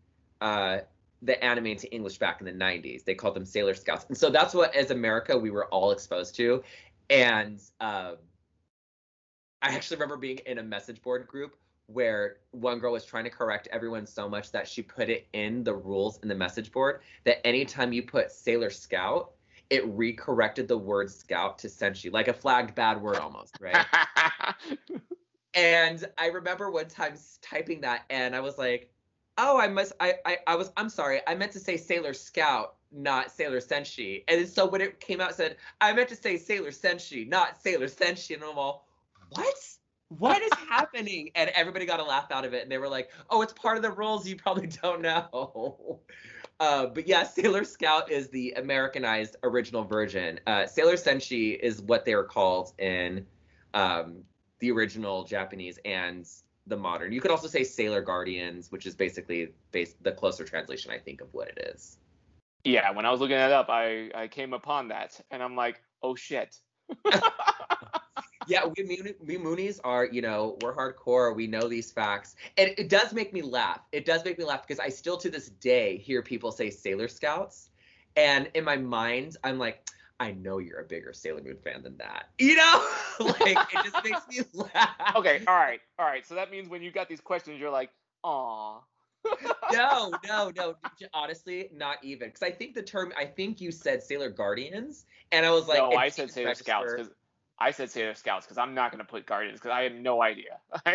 [0.41, 0.79] uh,
[1.23, 3.05] the anime into English back in the 90s.
[3.05, 4.07] They called them Sailor Scouts.
[4.09, 6.63] And so that's what, as America, we were all exposed to.
[7.11, 8.17] And um,
[9.63, 13.31] I actually remember being in a message board group where one girl was trying to
[13.31, 17.01] correct everyone so much that she put it in the rules in the message board
[17.25, 19.33] that anytime you put Sailor Scout,
[19.71, 23.85] it recorrected the word scout to senshi, like a flagged bad word almost, right?
[25.55, 28.93] and I remember one time typing that and I was like,
[29.39, 32.76] oh, I must, I, I, I was, I'm sorry, I meant to say Sailor Scout,
[32.93, 34.25] not Sailor Senshi.
[34.29, 37.61] And so when it came out, it said, I meant to say Sailor Senshi, not
[37.61, 38.35] Sailor Senshi.
[38.35, 38.87] And I'm all,
[39.31, 39.55] what?
[40.09, 41.31] What is happening?
[41.35, 42.63] And everybody got a laugh out of it.
[42.63, 44.27] And they were like, oh, it's part of the rules.
[44.27, 46.01] You probably don't know.
[46.59, 50.41] Uh, but yeah, Sailor Scout is the Americanized original version.
[50.47, 53.27] Uh, Sailor Senshi is what they were called in
[53.75, 54.23] um,
[54.61, 56.27] the original Japanese and
[56.67, 57.13] the modern.
[57.13, 61.21] You could also say Sailor Guardians, which is basically based the closer translation, I think,
[61.21, 61.99] of what it is.
[62.67, 65.81] Yeah, when I was looking it up, I I came upon that, and I'm like,
[66.03, 66.59] oh shit.
[68.47, 71.35] yeah, we, we Moonies are, you know, we're hardcore.
[71.35, 72.37] We know these facts.
[72.57, 73.81] And it does make me laugh.
[73.93, 77.09] It does make me laugh because I still to this day hear people say Sailor
[77.09, 77.71] Scouts.
[78.17, 79.89] And in my mind, I'm like,
[80.19, 82.29] I know you're a bigger Sailor Moon fan than that.
[82.39, 82.89] You know?
[83.21, 84.45] like, it just makes me
[84.75, 85.17] laugh.
[85.17, 86.27] Okay, all right, all right.
[86.27, 87.91] So that means when you got these questions, you're like,
[88.23, 88.81] aw.
[89.73, 90.75] No, no, no.
[91.13, 92.29] Honestly, not even.
[92.29, 95.79] Because I think the term, I think you said Sailor Guardians, and I was like,
[95.79, 97.11] no, I said Sailor Scouts because
[97.59, 100.59] I said Sailor Scouts because I'm not gonna put Guardians because I have no idea.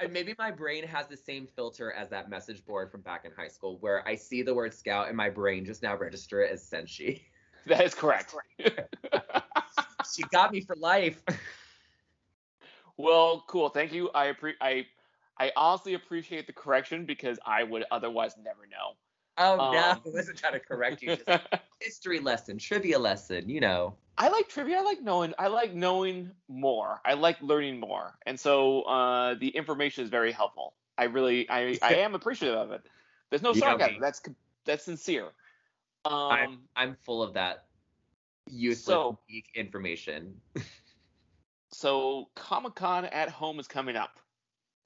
[0.00, 3.32] and maybe my brain has the same filter as that message board from back in
[3.32, 6.52] high school where I see the word scout and my brain just now register it
[6.52, 7.22] as senshi.
[7.66, 8.34] that is correct.
[10.14, 11.22] She got me for life.
[12.96, 13.68] well, cool.
[13.68, 14.10] Thank you.
[14.14, 14.86] I appre- I
[15.38, 18.96] I honestly appreciate the correction because I would otherwise never know.
[19.38, 21.16] Oh Um, no, I wasn't trying to correct you.
[21.16, 21.28] Just
[21.80, 23.94] history lesson, trivia lesson, you know.
[24.18, 24.78] I like trivia.
[24.78, 25.34] I like knowing.
[25.38, 27.00] I like knowing more.
[27.04, 30.72] I like learning more, and so uh, the information is very helpful.
[30.96, 32.86] I really, I, I am appreciative of it.
[33.28, 34.00] There's no You sarcasm.
[34.00, 34.22] That's
[34.64, 35.26] that's sincere.
[36.06, 37.66] Um, I'm I'm full of that
[38.48, 39.18] useless So-
[39.54, 40.40] information.
[41.70, 44.18] so Comic Con at home is coming up,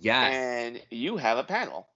[0.00, 1.88] Yes, and you have a panel.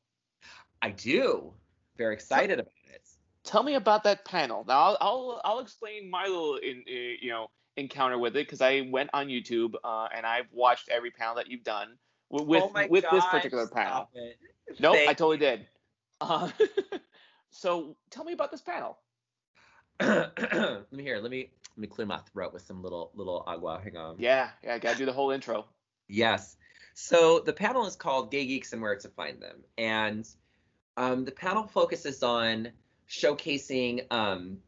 [0.82, 1.52] I do.
[1.96, 3.09] Very excited about it.
[3.44, 4.64] Tell me about that panel.
[4.68, 8.61] Now I'll I'll, I'll explain my little in, uh, you know encounter with it because
[8.61, 11.96] I went on YouTube uh, and I've watched every panel that you've done
[12.30, 14.11] with with, oh my with this particular panel.
[14.78, 14.92] No.
[14.92, 15.66] Nope, I totally did.
[16.20, 16.50] Uh,
[17.50, 18.98] so tell me about this panel.
[20.00, 21.20] let me hear.
[21.20, 23.80] Let me let me clear my throat with some little little agua.
[23.82, 24.16] Hang on.
[24.18, 25.66] Yeah, yeah, I gotta do the whole intro.
[26.09, 26.57] Yes.
[26.95, 30.26] So the panel is called Gay Geeks and Where to Find Them, and
[30.97, 32.70] um, the panel focuses on
[33.09, 34.59] showcasing um,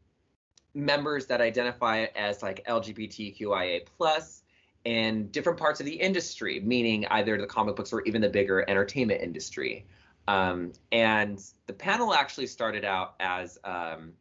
[0.73, 4.43] members that identify as like LGBTQIA plus
[4.85, 8.63] in different parts of the industry, meaning either the comic books or even the bigger
[8.69, 9.85] entertainment industry.
[10.27, 14.13] Um, and the panel actually started out as um,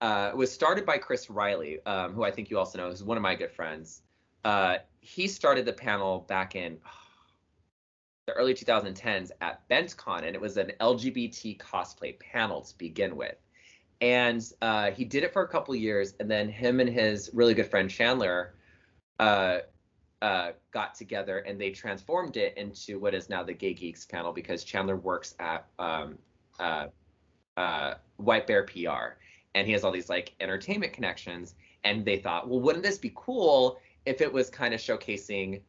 [0.00, 3.16] uh, was started by Chris Riley, um, who I think you also know is one
[3.16, 4.02] of my good friends.
[4.46, 6.78] Uh, he started the panel back in
[8.28, 13.34] the early 2010s at BentCon, and it was an LGBT cosplay panel to begin with.
[14.00, 17.54] And uh, he did it for a couple years, and then him and his really
[17.54, 18.54] good friend Chandler
[19.18, 19.58] uh,
[20.22, 24.32] uh, got together and they transformed it into what is now the Gay Geeks panel
[24.32, 26.18] because Chandler works at um,
[26.60, 26.86] uh,
[27.56, 29.18] uh, White Bear PR,
[29.56, 31.56] and he has all these like entertainment connections.
[31.82, 35.60] And they thought, well, wouldn't this be cool if it was kind of showcasing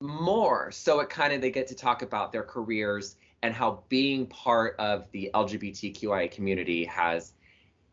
[0.00, 0.70] more?
[0.70, 4.76] So it kind of they get to talk about their careers and how being part
[4.78, 7.32] of the LGBTQIA community has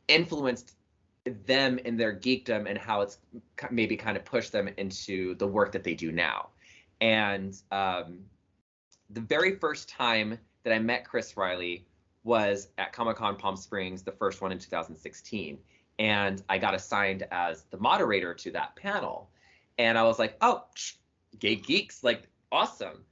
[0.07, 0.75] influenced
[1.45, 3.17] them in their geekdom and how it's
[3.71, 6.49] maybe kind of pushed them into the work that they do now.
[7.01, 8.19] And um,
[9.09, 11.85] the very first time that I met Chris Riley
[12.23, 15.57] was at Comic Con Palm Springs, the first one in 2016.
[15.97, 19.29] And I got assigned as the moderator to that panel.
[19.79, 20.95] And I was like, oh, psh,
[21.39, 23.03] gay geeks, like awesome.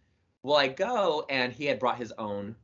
[0.43, 2.55] Well, I go and he had brought his own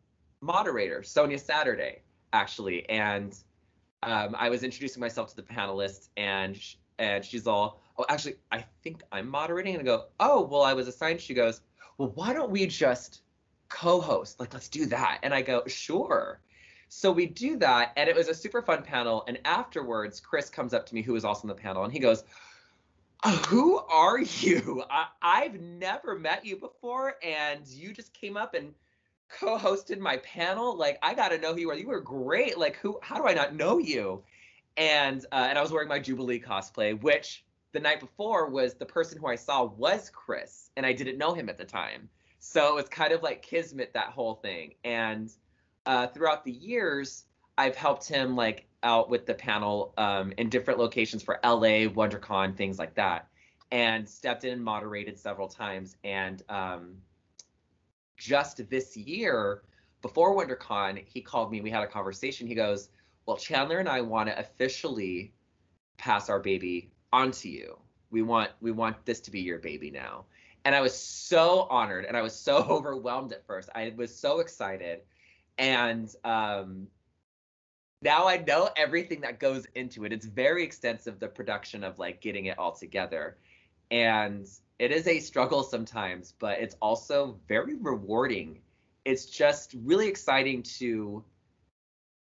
[0.41, 2.01] moderator, Sonia Saturday,
[2.33, 2.87] actually.
[2.89, 3.35] And
[4.03, 8.35] um, I was introducing myself to the panelists, and sh- and she's all, oh, actually,
[8.51, 9.73] I think I'm moderating.
[9.75, 11.19] And I go, oh, well, I was assigned.
[11.21, 11.61] She goes,
[11.97, 13.21] well, why don't we just
[13.69, 14.39] co-host?
[14.39, 15.19] Like, let's do that.
[15.23, 16.39] And I go, sure.
[16.89, 19.23] So we do that, and it was a super fun panel.
[19.27, 21.97] And afterwards, Chris comes up to me, who was also on the panel, and he
[21.97, 22.25] goes, "Uh,
[23.47, 24.83] "Who are you?
[24.89, 28.73] I- I've never met you before, and you just came up and
[29.29, 30.75] co-hosted my panel.
[30.75, 31.75] Like, I got to know who you are.
[31.75, 32.57] You were great.
[32.57, 32.99] Like, who?
[33.01, 34.23] How do I not know you?"
[34.77, 38.85] And uh, and I was wearing my Jubilee cosplay, which the night before was the
[38.85, 42.09] person who I saw was Chris, and I didn't know him at the time.
[42.39, 44.75] So it was kind of like kismet that whole thing.
[44.83, 45.31] And
[45.85, 47.25] uh, throughout the years,
[47.57, 52.55] I've helped him like out with the panel um, in different locations for LA, WonderCon,
[52.55, 53.27] things like that,
[53.71, 55.95] and stepped in and moderated several times.
[56.03, 56.95] And um,
[58.17, 59.61] just this year,
[60.01, 61.61] before WonderCon, he called me.
[61.61, 62.47] We had a conversation.
[62.47, 62.89] He goes,
[63.25, 65.33] "Well, Chandler and I want to officially
[65.97, 67.77] pass our baby onto you.
[68.11, 70.25] We want we want this to be your baby now."
[70.65, 73.69] And I was so honored, and I was so overwhelmed at first.
[73.75, 75.01] I was so excited,
[75.57, 76.87] and um,
[78.03, 80.11] now I know everything that goes into it.
[80.11, 83.37] It's very extensive, the production of like getting it all together.
[83.91, 84.47] And
[84.79, 88.59] it is a struggle sometimes, but it's also very rewarding.
[89.05, 91.23] It's just really exciting to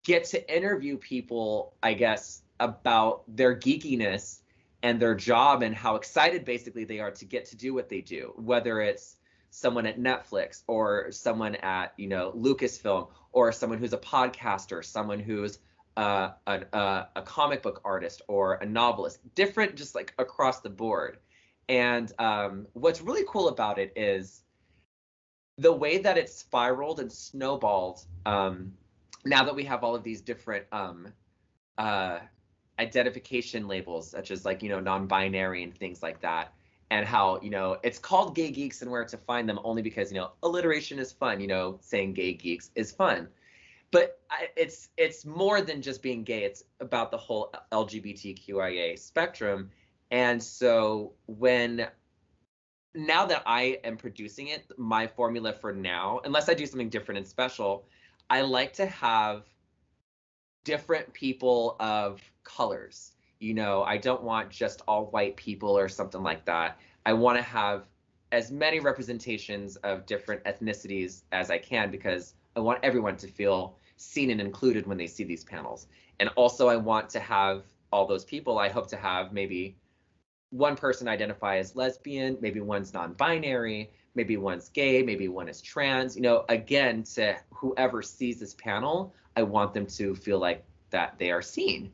[0.06, 4.40] get to interview people, I guess, about their geekiness
[4.84, 8.02] and their job and how excited basically they are to get to do what they
[8.02, 9.18] do, whether it's
[9.56, 15.20] someone at Netflix or someone at you know Lucasfilm or someone who's a podcaster, someone
[15.20, 15.60] who's
[15.98, 20.70] uh, a, a, a comic book artist or a novelist, different just like across the
[20.70, 21.18] board.
[21.70, 24.44] And um, what's really cool about it is
[25.58, 28.02] the way that it spiraled and snowballed.
[28.26, 28.74] Um,
[29.24, 31.14] now that we have all of these different um,
[31.78, 32.20] uh,
[32.78, 36.54] identification labels, such as like you know non-binary and things like that,
[36.96, 40.12] and how you know it's called gay geeks and where to find them only because
[40.12, 41.42] you know alliteration is fun.
[41.42, 43.28] You know, saying gay geeks is fun.
[43.92, 44.20] But
[44.56, 46.44] it's it's more than just being gay.
[46.44, 49.72] It's about the whole lgbtqia spectrum.
[50.12, 51.88] And so when
[52.98, 57.18] now that i am producing it my formula for now unless i do something different
[57.18, 57.86] and special
[58.30, 59.44] i like to have
[60.64, 63.15] different people of colors
[63.46, 67.38] you know i don't want just all white people or something like that i want
[67.38, 67.86] to have
[68.32, 73.78] as many representations of different ethnicities as i can because i want everyone to feel
[73.98, 75.88] seen and included when they see these panels.
[76.20, 78.58] And also, I want to have all those people.
[78.60, 79.78] I hope to have maybe
[80.52, 86.16] one person identify as lesbian, maybe one's non-binary, maybe one's gay, maybe one is trans.
[86.16, 91.18] You know, again, to whoever sees this panel, I want them to feel like that
[91.18, 91.92] they are seen.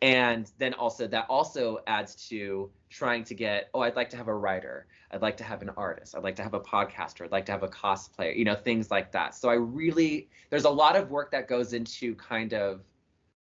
[0.00, 4.28] And then also that also adds to trying to get, oh, I'd like to have
[4.28, 4.86] a writer.
[5.10, 6.14] I'd like to have an artist.
[6.16, 7.24] I'd like to have a podcaster.
[7.24, 9.34] I'd like to have a cosplayer, you know, things like that.
[9.34, 12.82] So I really, there's a lot of work that goes into kind of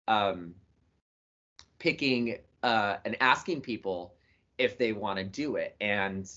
[0.06, 0.54] um,
[1.78, 4.14] picking uh, and asking people
[4.58, 5.74] if they want to do it.
[5.80, 6.30] And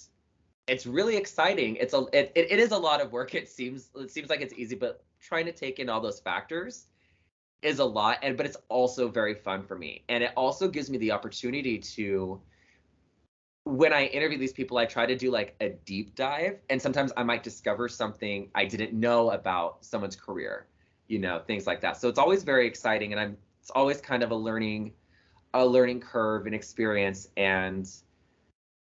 [0.67, 1.75] it's really exciting.
[1.75, 3.35] It's a, it, it is a lot of work.
[3.35, 6.87] It seems, it seems like it's easy, but trying to take in all those factors
[7.61, 10.89] is a lot and but it's also very fun for me and it also gives
[10.89, 12.41] me the opportunity to
[13.63, 17.11] when I interview these people, I try to do like a deep dive, and sometimes
[17.15, 20.67] I might discover something I didn't know about someone's career,
[21.07, 21.97] you know, things like that.
[21.97, 24.93] So it's always very exciting, and I'm it's always kind of a learning,
[25.53, 27.27] a learning curve and experience.
[27.37, 27.87] And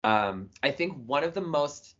[0.04, 1.96] um, I think one of the most,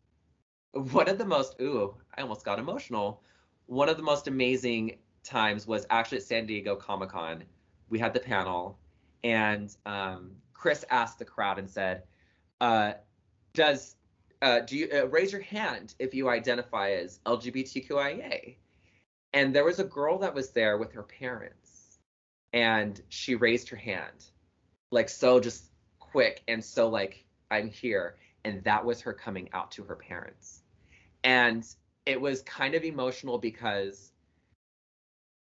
[0.73, 3.23] one of the most, ooh, I almost got emotional.
[3.66, 7.45] One of the most amazing times was actually at San Diego Comic Con.
[7.89, 8.79] We had the panel,
[9.23, 12.05] and um, Chris asked the crowd and said
[12.62, 12.93] uh,
[13.55, 13.97] does
[14.41, 18.55] uh, do you uh, raise your hand if you identify as LGBTQIA?
[19.35, 21.99] And there was a girl that was there with her parents,
[22.53, 24.27] and she raised her hand,
[24.93, 29.73] like so just quick and so like I'm here, and that was her coming out
[29.73, 30.62] to her parents,
[31.25, 31.66] and
[32.07, 34.11] it was kind of emotional because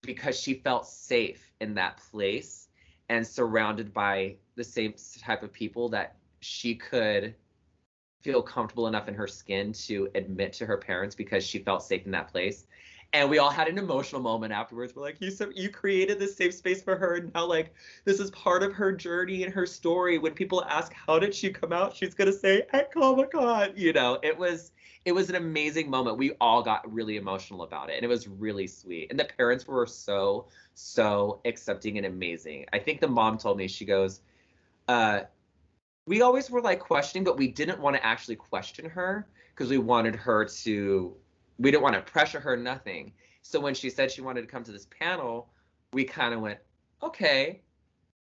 [0.05, 2.68] because she felt safe in that place
[3.09, 7.34] and surrounded by the same type of people that she could
[8.22, 12.07] feel comfortable enough in her skin to admit to her parents because she felt safe
[12.07, 12.66] in that place.
[13.15, 14.95] And we all had an emotional moment afterwards.
[14.95, 17.73] We're like, you so you created this safe space for her, and now like
[18.05, 20.19] this is part of her journey and her story.
[20.19, 23.73] When people ask how did she come out, she's gonna say at Comic Con.
[23.77, 24.73] You know, it was
[25.05, 26.19] it was an amazing moment.
[26.19, 29.11] We all got really emotional about it, and it was really sweet.
[29.11, 32.67] And the parents were so so accepting and amazing.
[32.73, 34.23] I think the mom told me she goes,
[34.89, 35.21] uh,
[36.07, 39.79] we always were like questioning, but we didn't want to actually question her because we
[39.79, 41.15] wanted her to,
[41.59, 43.12] we didn't want to pressure her, nothing.
[43.42, 45.50] So when she said she wanted to come to this panel,
[45.92, 46.59] we kind of went,
[47.02, 47.61] okay,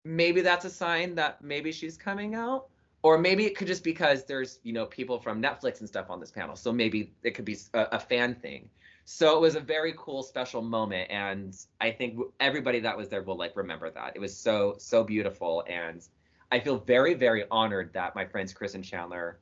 [0.04, 2.68] maybe that's a sign that maybe she's coming out.
[3.02, 6.18] Or maybe it could just because there's, you know, people from Netflix and stuff on
[6.18, 6.56] this panel.
[6.56, 8.70] So maybe it could be a, a fan thing.
[9.04, 11.10] So it was a very cool, special moment.
[11.10, 14.12] And I think everybody that was there will like remember that.
[14.16, 15.64] It was so, so beautiful.
[15.68, 16.06] And
[16.50, 19.38] I feel very, very honored that my friends Chris and Chandler.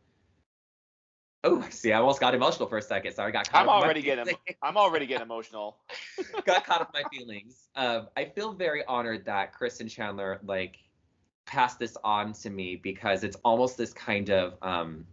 [1.47, 3.15] Oh, see, I almost got emotional for a second.
[3.15, 3.63] Sorry, I got caught.
[3.63, 4.35] I'm already getting.
[4.63, 5.79] I'm already getting emotional.
[6.45, 7.69] got caught up in my feelings.
[7.77, 10.79] Um, I feel very honored that Chris and Chandler like
[11.47, 15.07] passed this on to me because it's almost this kind of um,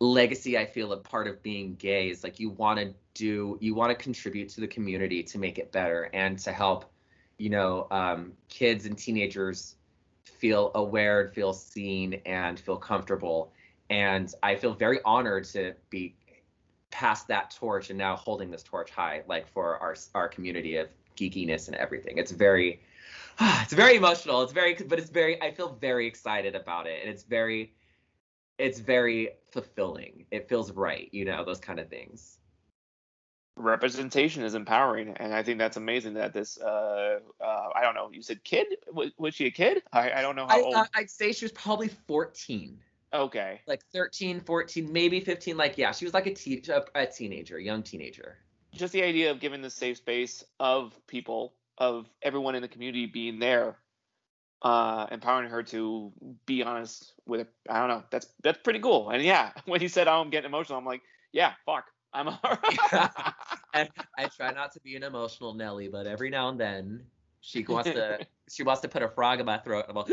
[0.00, 0.56] legacy.
[0.56, 3.90] I feel a part of being gay is like you want to do, you want
[3.90, 6.90] to contribute to the community to make it better and to help,
[7.38, 9.76] you know, um, kids and teenagers
[10.24, 13.52] feel aware, and feel seen, and feel comfortable.
[13.90, 16.16] And I feel very honored to be
[16.90, 20.88] past that torch and now holding this torch high, like for our our community of
[21.16, 22.18] geekiness and everything.
[22.18, 22.80] It's very,
[23.40, 24.42] it's very emotional.
[24.42, 25.40] It's very, but it's very.
[25.42, 27.74] I feel very excited about it, and it's very,
[28.58, 30.26] it's very fulfilling.
[30.30, 32.38] It feels right, you know, those kind of things.
[33.56, 38.10] representation is empowering and i think that's amazing that this uh, uh i don't know
[38.12, 40.74] you said kid was, was she a kid i, I don't know how I, old
[40.74, 42.80] uh, I'd say she was probably 14,
[43.14, 45.56] okay like 13, 14, maybe 15.
[45.56, 48.38] Like, yeah, she was like a, te- a, a teenager, young teenager.
[48.74, 53.06] just the idea of giving the safe space of people of everyone in the community
[53.06, 53.76] being there
[54.62, 56.12] uh empowering her to
[56.46, 59.88] be honest with it i don't know that's that's pretty cool and yeah when he
[59.88, 61.02] said oh, i'm getting emotional i'm like
[61.32, 61.84] yeah fuck
[62.14, 62.28] i'm
[63.74, 67.04] And I try not to be an emotional Nelly, but every now and then
[67.44, 69.84] she wants to she wants to put a frog in my throat.
[69.88, 70.08] I'm like,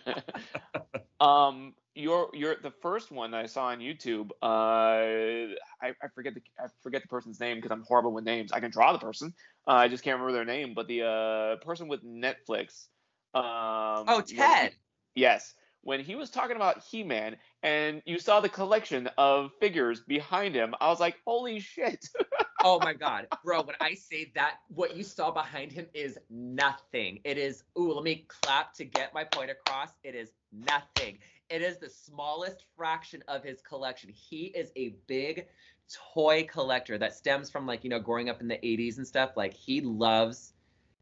[1.20, 6.34] um your your the first one that i saw on youtube uh i, I forget
[6.34, 8.98] the i forget the person's name because i'm horrible with names i can draw the
[8.98, 9.34] person
[9.68, 12.86] uh, i just can't remember their name but the uh person with netflix
[13.34, 13.42] um
[14.08, 14.72] oh, when- Ted.
[15.14, 20.54] yes when he was talking about he-man and you saw the collection of figures behind
[20.54, 22.02] him i was like holy shit
[22.62, 23.62] Oh my god, bro!
[23.62, 27.20] When I say that, what you saw behind him is nothing.
[27.24, 27.64] It is.
[27.78, 29.90] Ooh, let me clap to get my point across.
[30.04, 31.18] It is nothing.
[31.48, 34.10] It is the smallest fraction of his collection.
[34.10, 35.46] He is a big
[36.14, 39.36] toy collector that stems from like you know growing up in the 80s and stuff.
[39.36, 40.52] Like he loves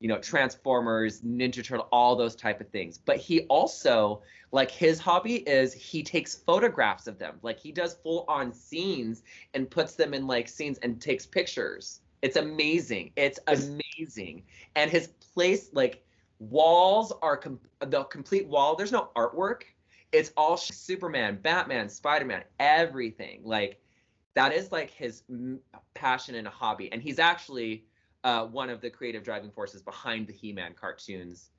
[0.00, 2.98] you know Transformers, Ninja Turtle, all those type of things.
[2.98, 4.22] But he also
[4.52, 7.38] like his hobby is he takes photographs of them.
[7.42, 9.22] Like he does full on scenes
[9.54, 12.00] and puts them in like scenes and takes pictures.
[12.22, 13.12] It's amazing.
[13.16, 14.42] It's amazing.
[14.74, 16.04] And his place like
[16.38, 18.76] walls are com- the complete wall.
[18.76, 19.62] There's no artwork.
[20.12, 23.40] It's all Superman, Batman, Spider-Man, everything.
[23.44, 23.80] Like
[24.34, 25.60] that is like his m-
[25.94, 26.90] passion and a hobby.
[26.92, 27.84] And he's actually
[28.24, 31.50] uh, one of the creative driving forces behind the He-Man cartoons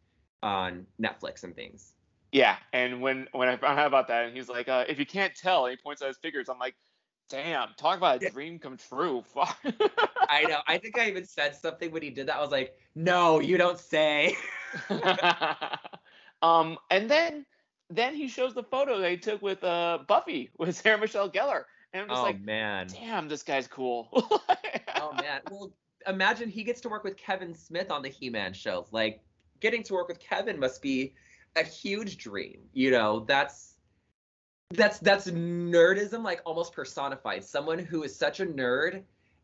[0.43, 1.93] on Netflix and things.
[2.32, 5.05] Yeah, and when when I found out about that, and he's like, uh, "If you
[5.05, 6.47] can't tell," and he points at his figures.
[6.47, 6.76] I'm like,
[7.28, 9.24] "Damn, talk about a dream come true."
[10.30, 10.60] I know.
[10.68, 12.36] I think I even said something when he did that.
[12.36, 14.36] I was like, "No, you don't say."
[16.43, 17.45] um, and then
[17.89, 22.03] then he shows the photo they took with uh Buffy with Sarah Michelle Gellar, and
[22.03, 22.88] I'm just oh like, man.
[22.91, 24.10] "Damn, this guy's cool."
[25.01, 25.41] Oh man.
[25.49, 25.72] Well,
[26.08, 28.88] imagine he gets to work with Kevin Smith on the He-Man shows.
[28.91, 29.22] Like
[29.60, 31.14] getting to work with Kevin must be
[31.56, 32.62] a huge dream.
[32.74, 33.76] You know, that's
[34.72, 37.43] that's that's nerdism like almost personified.
[37.43, 39.04] Someone who is such a nerd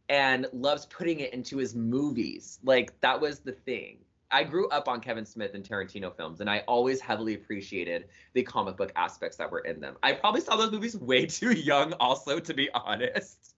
[0.10, 2.60] and loves putting it into his movies.
[2.64, 4.00] Like that was the thing.
[4.32, 8.44] I grew up on Kevin Smith and Tarantino films, and I always heavily appreciated the
[8.44, 9.98] comic book aspects that were in them.
[10.04, 13.55] I probably saw those movies way too young, also, to be honest.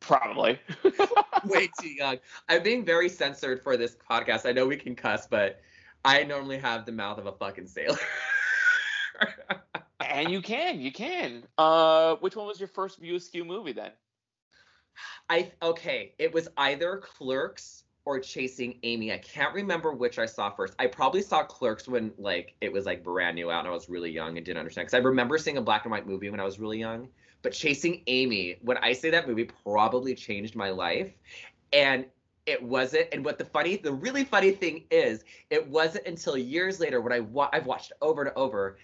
[0.00, 0.58] Probably.
[1.44, 2.18] way too young.
[2.48, 4.46] I'm being very censored for this podcast.
[4.46, 5.60] I know we can cuss, but
[6.04, 7.98] I normally have the mouth of a fucking sailor.
[10.00, 11.44] and you can, you can.
[11.58, 13.90] Uh, which one was your first View Askew movie then?
[15.28, 19.12] I okay, it was either Clerks or Chasing Amy.
[19.12, 20.74] I can't remember which I saw first.
[20.78, 23.88] I probably saw Clerks when like it was like brand new out and I was
[23.88, 24.86] really young and didn't understand.
[24.86, 27.08] Because I remember seeing a black and white movie when I was really young.
[27.42, 31.12] But Chasing Amy, when I say that movie probably changed my life.
[31.72, 32.06] And
[32.46, 33.08] it wasn't.
[33.12, 37.12] And what the funny, the really funny thing is, it wasn't until years later when
[37.12, 38.78] I wa- I've watched over and over.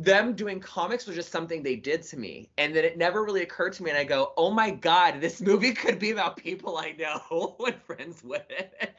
[0.00, 3.42] Them doing comics was just something they did to me, and then it never really
[3.42, 3.90] occurred to me.
[3.90, 7.82] And I go, "Oh my god, this movie could be about people I know and
[7.82, 8.42] friends with."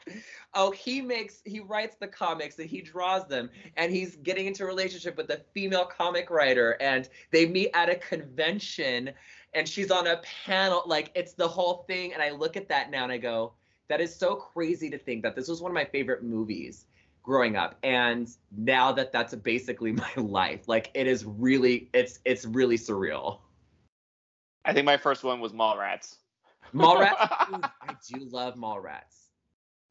[0.53, 4.63] oh, he makes, he writes the comics and he draws them, and he's getting into
[4.63, 9.11] a relationship with a female comic writer, and they meet at a convention,
[9.53, 10.83] and she's on a panel.
[10.85, 12.13] Like it's the whole thing.
[12.13, 13.53] And I look at that now and I go,
[13.87, 16.87] "That is so crazy to think that this was one of my favorite movies."
[17.29, 17.77] Growing up.
[17.83, 18.27] And
[18.57, 23.39] now that that's basically my life like it is really it's it's really surreal.
[24.65, 26.17] I think my first one was Mallrats.
[26.73, 27.51] mallrats?
[27.53, 29.29] Ooh, i do love mallrats.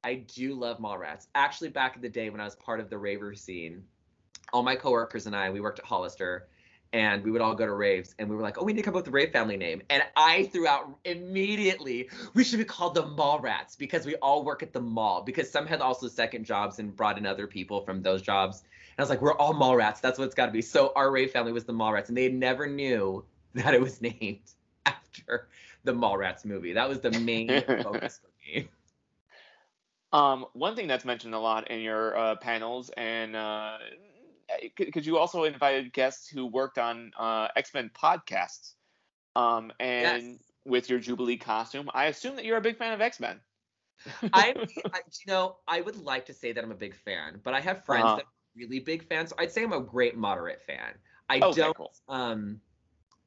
[0.05, 1.29] I do love mallrats.
[1.37, 3.85] Actually back in the day when i was part of the raver scene
[4.53, 6.49] all my coworkers and i we worked at hollister
[6.93, 8.85] and we would all go to raves and we were like oh we need to
[8.85, 9.83] come up with a rave family name.
[9.91, 14.45] And i threw out immediately we should be called the mall rats because we all
[14.45, 17.83] work at the mall because some had also second jobs and brought in other people
[17.83, 18.61] from those jobs.
[18.61, 20.01] And i was like we're all mall rats.
[20.01, 20.63] That's what it's got to be.
[20.63, 23.25] So our rave family was the mall rats and they never knew
[23.55, 24.41] that it was named
[24.87, 25.49] after
[25.85, 26.73] the mall rats movie.
[26.73, 27.49] That was the main
[27.83, 28.69] focus for me.
[30.13, 33.37] Um, one thing that's mentioned a lot in your uh, panels, and
[34.77, 38.75] because you also invited guests who worked on uh, X Men podcasts,
[39.37, 40.53] um, and Yes.
[40.65, 43.41] with your Jubilee costume, I assume that you're a big fan of X Men.
[44.33, 44.55] I'm,
[44.95, 47.85] you know, I would like to say that I'm a big fan, but I have
[47.85, 48.17] friends Uh-huh.
[48.17, 49.31] that are really big fans.
[49.31, 50.95] So I'd say I'm a great moderate fan.
[51.29, 51.77] I Okay, don't.
[51.77, 51.93] cool.
[52.09, 52.61] Um,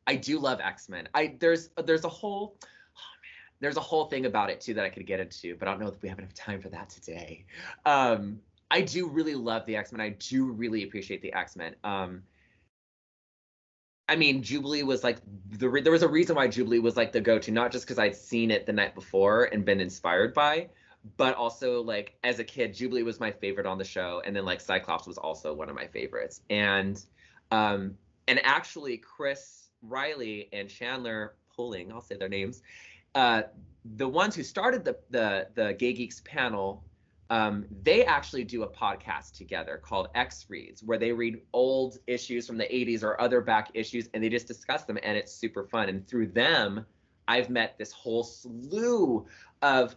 [0.08, 1.08] I do love X Men.
[1.14, 2.58] I there's there's a whole.
[2.98, 3.02] Oh
[3.60, 5.82] there's a whole thing about it too that I could get into, but I don't
[5.82, 7.46] know if we have enough time for that today.
[7.86, 8.42] Um,
[8.72, 10.00] I do really love the X Men.
[10.00, 11.76] I do really appreciate the X Men.
[11.84, 12.24] Um,
[14.08, 15.18] I mean, Jubilee was like
[15.50, 18.00] the re- there was a reason why Jubilee was like the go-to, not just because
[18.00, 20.70] I'd seen it the night before and been inspired by,
[21.18, 24.46] but also like as a kid, Jubilee was my favorite on the show, and then
[24.46, 27.04] like Cyclops was also one of my favorites, and
[27.52, 27.98] um,
[28.30, 32.62] and actually Chris Riley and Chandler Pulling, I'll say their names,
[33.16, 33.44] uh,
[33.96, 36.86] the ones who started the the the Gay Geeks panel
[37.32, 42.46] um, they actually do a podcast together called X Reads, where they read old issues
[42.46, 45.64] from the 80s or other back issues and they just discuss them, and it's super
[45.64, 45.88] fun.
[45.88, 46.86] And through them,
[47.30, 49.26] I've met this whole slew
[49.62, 49.96] of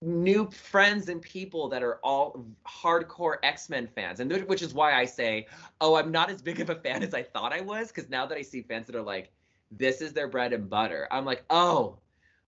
[0.00, 4.20] new friends and people that are all hardcore X-Men fans.
[4.20, 5.48] And which is why I say,
[5.80, 8.24] oh, I'm not as big of a fan as I thought I was, because now
[8.26, 9.32] that I see fans that are like,
[9.72, 11.98] this is their bread and butter, I'm like, oh,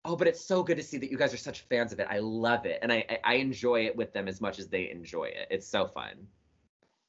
[0.05, 2.07] oh, but it's so good to see that you guys are such fans of it.
[2.09, 5.25] I love it, and I I enjoy it with them as much as they enjoy
[5.25, 5.47] it.
[5.49, 6.27] It's so fun.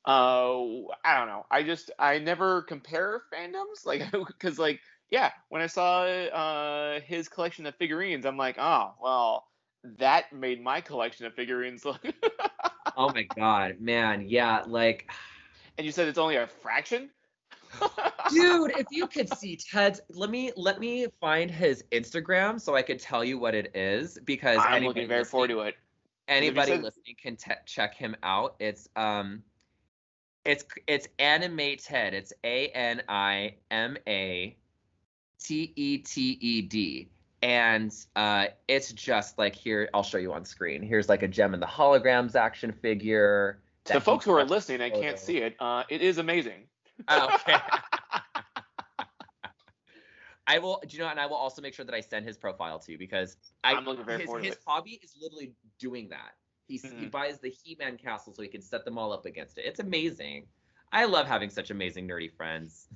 [0.04, 1.46] Uh, I don't know.
[1.50, 4.80] I just I never compare fandoms, like because like
[5.10, 9.46] yeah, when I saw uh his collection of figurines, I'm like, oh well,
[9.98, 12.02] that made my collection of figurines look.
[12.96, 15.10] oh my god, man, yeah, like.
[15.78, 17.08] And you said it's only a fraction.
[18.30, 22.82] Dude, if you could see Ted's, let me let me find his Instagram so I
[22.82, 25.74] could tell you what it is because I'm looking very forward to it.
[26.28, 26.82] Anybody said...
[26.82, 28.54] listening can te- check him out.
[28.60, 29.42] It's um,
[30.44, 32.14] it's it's animate Ted.
[32.14, 34.56] It's A N I M A
[35.42, 37.08] T E T E D.
[37.42, 40.82] And uh, it's just like here, I'll show you on screen.
[40.82, 43.60] Here's like a Jem and the Holograms action figure.
[43.84, 45.56] The folks who are listening, I can't see it.
[45.58, 46.64] Uh, it is amazing.
[47.08, 47.56] Okay.
[50.46, 52.36] I will, do you know, and I will also make sure that I send his
[52.36, 56.08] profile to you because I, am looking very his, forward his hobby is literally doing
[56.08, 56.32] that.
[56.66, 56.98] He's, mm-hmm.
[56.98, 59.64] He buys the He-Man castle so he can set them all up against it.
[59.64, 60.46] It's amazing.
[60.92, 62.88] I love having such amazing nerdy friends.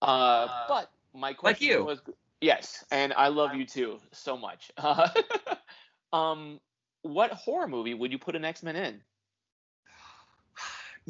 [0.00, 1.84] Uh, but my question like you.
[1.84, 2.00] was
[2.40, 4.70] yes, and I love you too so much.
[4.76, 5.08] Uh,
[6.12, 6.60] um,
[7.02, 9.00] what horror movie would you put an X Men in?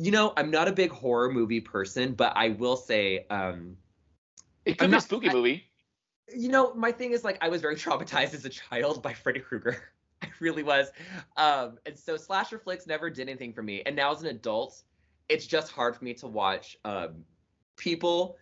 [0.00, 3.76] You know, I'm not a big horror movie person, but I will say, um,
[4.64, 5.64] it could I'm be not, a spooky I, movie.
[6.32, 9.40] You know, my thing is like I was very traumatized as a child by Freddy
[9.40, 9.82] Krueger.
[10.22, 10.92] I really was.
[11.36, 13.82] Um, and so slasher flicks never did anything for me.
[13.86, 14.82] And now as an adult,
[15.28, 17.24] it's just hard for me to watch um,
[17.76, 18.36] people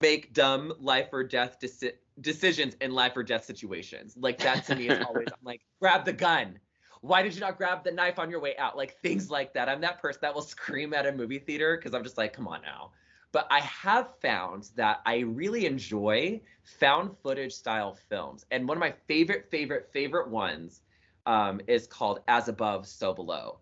[0.00, 4.16] make dumb life or death deci- decisions in life or death situations.
[4.16, 6.60] Like that to me is always I'm like, grab the gun
[7.02, 8.76] why did you not grab the knife on your way out?
[8.76, 9.68] Like things like that.
[9.68, 12.48] I'm that person that will scream at a movie theater because I'm just like, come
[12.48, 12.92] on now.
[13.32, 18.46] But I have found that I really enjoy found footage style films.
[18.50, 20.82] And one of my favorite, favorite, favorite ones
[21.26, 23.58] um, is called As Above, So Below.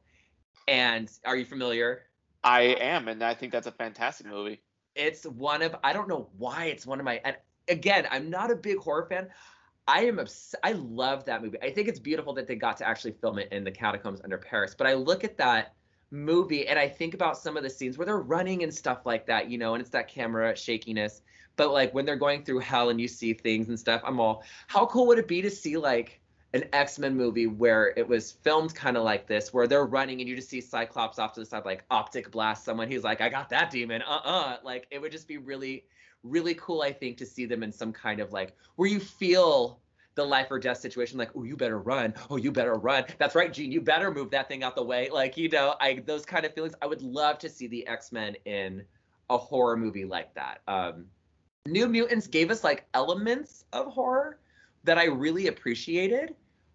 [0.68, 2.02] And are you familiar?
[2.44, 3.08] I am.
[3.08, 4.62] And I think that's a fantastic movie.
[4.94, 7.36] It's one of, I don't know why it's one of my, and
[7.68, 9.28] again, I'm not a big horror fan.
[9.90, 11.58] I am obs- I love that movie.
[11.60, 14.38] I think it's beautiful that they got to actually film it in the catacombs under
[14.38, 14.72] Paris.
[14.72, 15.74] But I look at that
[16.12, 19.26] movie and I think about some of the scenes where they're running and stuff like
[19.26, 21.22] that, you know, and it's that camera shakiness.
[21.56, 24.44] But like when they're going through hell and you see things and stuff, I'm all,
[24.68, 26.20] how cool would it be to see like
[26.54, 30.28] an X-Men movie where it was filmed kind of like this, where they're running and
[30.28, 32.88] you just see Cyclops off to the side, like optic blast someone.
[32.88, 34.02] He's like, I got that demon.
[34.02, 34.58] Uh-uh.
[34.62, 35.84] Like it would just be really
[36.22, 39.80] really cool, I think, to see them in some kind of like where you feel
[40.14, 42.14] the life or death situation, like, oh, you better run.
[42.30, 43.04] Oh, you better run.
[43.18, 45.08] That's right, Jean, you better move that thing out the way.
[45.10, 46.74] Like, you know, I those kind of feelings.
[46.82, 48.84] I would love to see the X-Men in
[49.30, 50.60] a horror movie like that.
[50.66, 51.06] Um,
[51.66, 54.38] New Mutants gave us like elements of horror
[54.84, 56.34] that I really appreciated.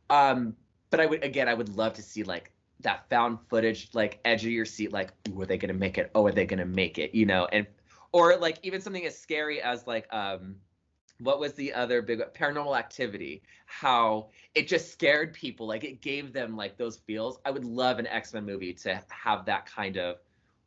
[0.10, 0.56] Um,
[0.90, 4.46] but I would again, I would love to see like that found footage, like edge
[4.46, 6.12] of your seat, like, are they gonna make it?
[6.16, 7.14] Oh, are they gonna make it?
[7.14, 7.66] You know, and
[8.16, 10.56] or like even something as scary as like um
[11.20, 13.42] what was the other big paranormal activity.
[13.66, 15.68] How it just scared people.
[15.68, 17.40] Like it gave them like those feels.
[17.46, 20.18] I would love an x-men movie to have that kind of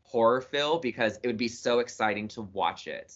[0.03, 3.15] horror feel because it would be so exciting to watch it.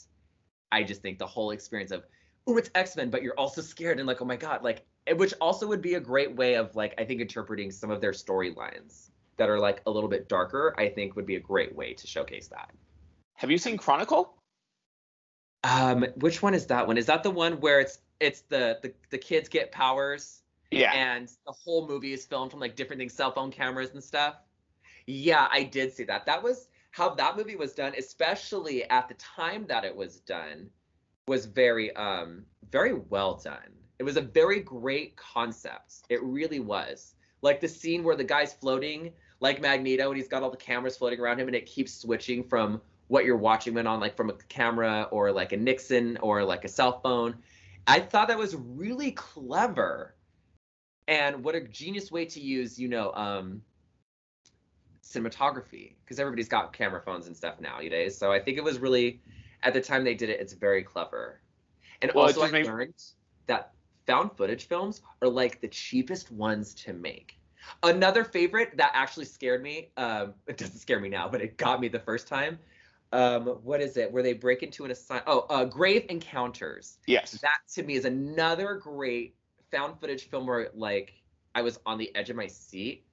[0.70, 2.04] I just think the whole experience of
[2.46, 5.66] oh it's x-men but you're also scared and like oh my god like which also
[5.66, 9.48] would be a great way of like i think interpreting some of their storylines that
[9.48, 12.48] are like a little bit darker i think would be a great way to showcase
[12.48, 12.72] that
[13.43, 14.36] have you seen Chronicle?
[15.64, 16.97] Um, which one is that one?
[16.97, 20.43] Is that the one where it's it's the the, the kids get powers?
[20.70, 20.93] Yeah.
[20.93, 24.36] And the whole movie is filmed from like different things, cell phone cameras and stuff.
[25.09, 26.24] Yeah, I did see that.
[26.24, 30.70] That was how that movie was done, especially at the time that it was done,
[31.26, 33.74] was very um very well done.
[33.99, 35.95] It was a very great concept.
[36.09, 37.14] It really was.
[37.43, 40.97] Like the scene where the guy's floating like Magneto and he's got all the cameras
[40.97, 44.30] floating around him and it keeps switching from what you're watching it on like from
[44.30, 47.36] a camera or like a Nikon or like a cell phone.
[47.86, 50.14] I thought that was really clever.
[51.09, 53.62] And what a genius way to use, you know, um
[55.05, 58.16] cinematography because everybody's got camera phones and stuff nowadays.
[58.16, 59.20] So I think it was really
[59.62, 61.40] at the time they did it, it's very clever.
[62.00, 62.94] And Well, also I makes- learned
[63.46, 63.72] that
[64.07, 67.38] found footage films are like the cheapest ones to make.
[67.82, 71.80] Another favorite that actually scared me, um, it doesn't scare me now, but it got
[71.80, 72.59] me the first time.
[73.12, 74.10] Um, what is it?
[74.10, 75.24] Where they break into an asylum?
[75.26, 76.98] Oh, uh, Grave Encounters.
[77.06, 77.32] Yes.
[77.42, 79.36] That to me is another great
[79.70, 81.14] found footage film where like
[81.54, 83.04] I was on the edge of my seat.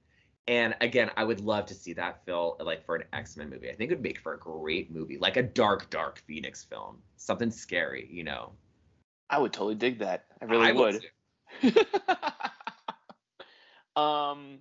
[0.48, 3.70] And again, I would love to see that film like for an X-Men movie.
[3.70, 6.98] I think it would make for a great movie, like a dark, dark Phoenix film.
[7.16, 8.52] Something scary, you know.
[9.28, 10.24] I would totally dig that.
[10.40, 11.06] I really I would.
[11.60, 11.72] too.
[14.00, 14.58] um,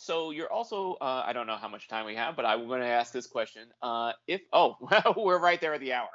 [0.00, 2.80] so you're also uh, I don't know how much time we have, but I'm going
[2.80, 3.68] to ask this question.
[3.82, 6.08] Uh, if oh, well, we're right there at the hour.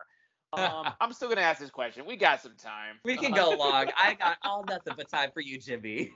[0.54, 2.04] Um, I'm still going to ask this question.
[2.08, 2.96] We got some time.
[3.04, 3.92] We can go long.
[3.96, 6.12] I got all nothing but time for you, Jimmy.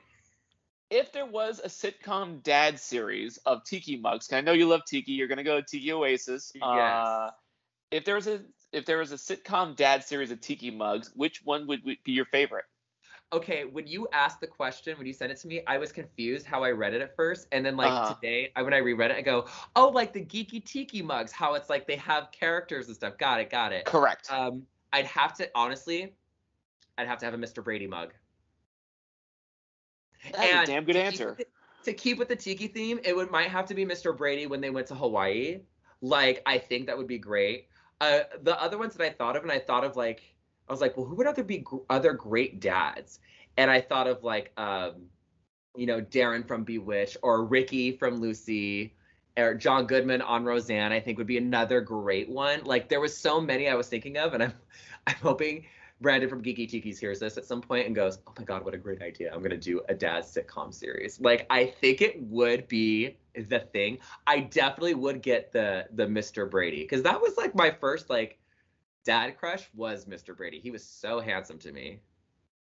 [0.89, 5.11] If there was a sitcom dad series of Tiki mugs, I know you love Tiki,
[5.11, 6.51] you're going to go to Tiki Oasis.
[6.59, 7.33] Uh, Yes.
[7.91, 8.41] if there was a
[8.71, 12.25] if there was a sitcom dad series of Tiki mugs, which one would be your
[12.25, 12.65] favorite?
[13.31, 16.47] Okay, when you asked the question, when you sent it to me, I was confused
[16.47, 18.15] how I read it at first, and then like Uh-huh.
[18.15, 21.53] today, I when I reread it, I go, "Oh, like the geeky tiki mugs, how
[21.53, 23.85] it's like they have characters and stuff." Got it, got it.
[23.85, 24.31] Correct.
[24.31, 26.15] Um, I'd have to honestly,
[26.97, 27.63] I'd have to have a Mr.
[27.63, 28.13] Brady mug.
[30.31, 31.35] That's a damn good to answer.
[31.37, 31.47] the-
[31.83, 34.15] to keep with the tiki theme, it would might have to be Mr.
[34.15, 35.61] Brady when they went to Hawaii.
[36.01, 37.69] Like, I think that would be great.
[38.01, 40.35] Uh, the other ones that I thought of, and I thought of like,
[40.69, 43.19] I was like, well, who would other be gr- other great dads?
[43.57, 45.07] And I thought of like, um,
[45.75, 48.95] you know, Darrin from Bewitched or Ricky from Lucy.
[49.37, 52.61] Or John Goodman on Roseanne, I think would be another great one.
[52.65, 54.53] Like there was so many I was thinking of, and I'm,
[55.07, 55.65] I'm hoping
[56.01, 58.73] Brandon from Geeky Tiki's hears this at some point and goes, "Oh my god, what
[58.73, 59.31] a great idea!
[59.33, 63.99] I'm gonna do a dad sitcom series." Like I think it would be the thing.
[64.25, 66.49] I definitely would get the the Mr.
[66.49, 68.38] Brady because that was like my first like
[69.09, 70.37] dad crush was Mr.
[70.37, 70.59] Brady.
[70.59, 71.99] He was so handsome to me.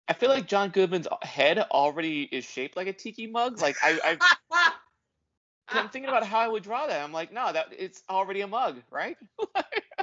[0.07, 3.59] I feel like John Goodman's head already is shaped like a tiki mug.
[3.59, 4.19] Like I,
[4.51, 4.71] I
[5.69, 7.03] I'm thinking about how I would draw that.
[7.03, 9.17] I'm like, no, that it's already a mug, right?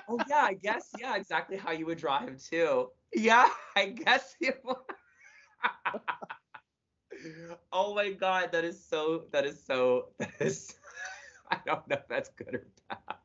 [0.09, 2.89] oh yeah, I guess yeah, exactly how you would draw him too.
[3.15, 4.53] Yeah, I guess you.
[7.73, 9.27] oh my god, that is so.
[9.31, 10.09] That is so.
[10.19, 10.75] That is.
[11.53, 13.22] I don't know if that's good or bad.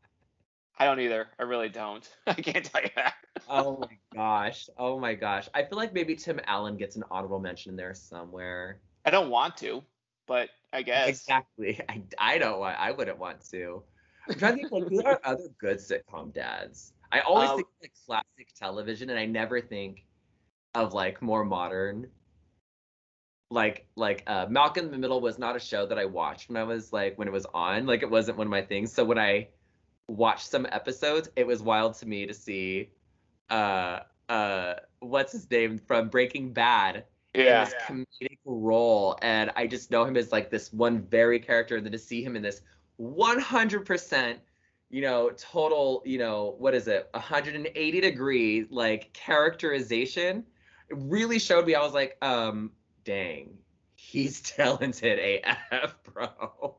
[0.77, 1.27] I don't either.
[1.39, 2.07] I really don't.
[2.27, 3.15] I can't tell you that.
[3.47, 4.69] Oh my gosh.
[4.77, 5.49] Oh my gosh.
[5.53, 8.81] I feel like maybe Tim Allen gets an honorable mention in there somewhere.
[9.05, 9.83] I don't want to,
[10.27, 11.07] but I guess.
[11.07, 11.79] Exactly.
[11.89, 12.79] I, I don't want.
[12.79, 13.83] I wouldn't want to.
[14.27, 16.93] I'm trying to think like who are other good sitcom dads.
[17.11, 20.05] I always Uh, think like classic television, and I never think
[20.75, 22.11] of like more modern.
[23.49, 26.57] Like like uh, Malcolm in the Middle was not a show that I watched when
[26.57, 27.85] I was like when it was on.
[27.85, 28.91] Like it wasn't one of my things.
[28.93, 29.49] So when I
[30.07, 32.89] watched some episodes, it was wild to me to see
[33.49, 33.99] uh
[34.29, 37.61] uh what's his name from Breaking Bad Yeah.
[37.61, 41.77] in this comedic role and i just know him as like this one very character
[41.77, 42.61] and then to see him in this
[42.99, 44.37] 100%
[44.89, 50.43] you know total you know what is it 180 degree like characterization
[50.89, 52.71] it really showed me i was like um
[53.03, 53.57] dang
[53.95, 56.75] he's talented af bro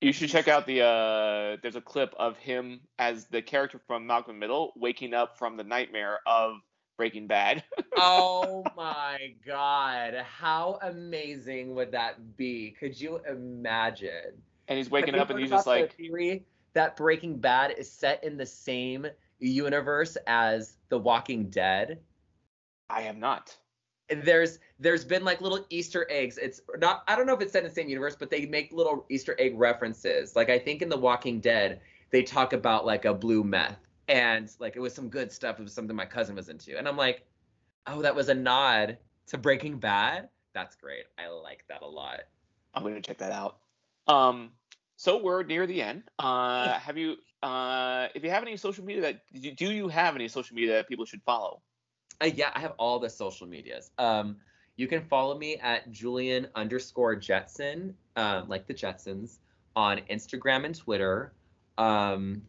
[0.00, 0.82] You should check out the.
[0.82, 5.56] uh There's a clip of him as the character from Malcolm Middle waking up from
[5.56, 6.56] the nightmare of
[6.96, 7.64] Breaking Bad.
[7.96, 14.32] oh my god how amazing would that be could you imagine
[14.68, 16.44] and he's waking Have up and he's just like, theory
[16.74, 19.06] that Breaking Bad is set in the same
[19.38, 21.98] universe as The Walking Dead.
[22.88, 23.56] I am not.
[24.10, 26.38] There's there's been like little Easter eggs.
[26.38, 28.72] It's not I don't know if it's set in the same universe, but they make
[28.72, 30.34] little Easter egg references.
[30.34, 31.80] Like I think in The Walking Dead,
[32.10, 33.78] they talk about like a blue meth.
[34.08, 35.60] And like it was some good stuff.
[35.60, 36.76] It was something my cousin was into.
[36.76, 37.24] And I'm like,
[37.86, 38.98] oh, that was a nod
[39.28, 40.28] to Breaking Bad.
[40.52, 41.04] That's great.
[41.16, 42.20] I like that a lot.
[42.74, 43.58] I'm gonna check that out.
[44.08, 44.50] Um,
[44.96, 46.02] so we're near the end.
[46.18, 47.16] Uh, have you?
[47.42, 50.88] Uh, if you have any social media that do you have any social media that
[50.88, 51.62] people should follow?
[52.20, 53.90] Uh, yeah, I have all the social medias.
[53.98, 54.36] Um,
[54.76, 59.38] you can follow me at Julian underscore Jetson, um, like the Jetsons,
[59.76, 61.32] on Instagram and Twitter.
[61.78, 62.42] Um,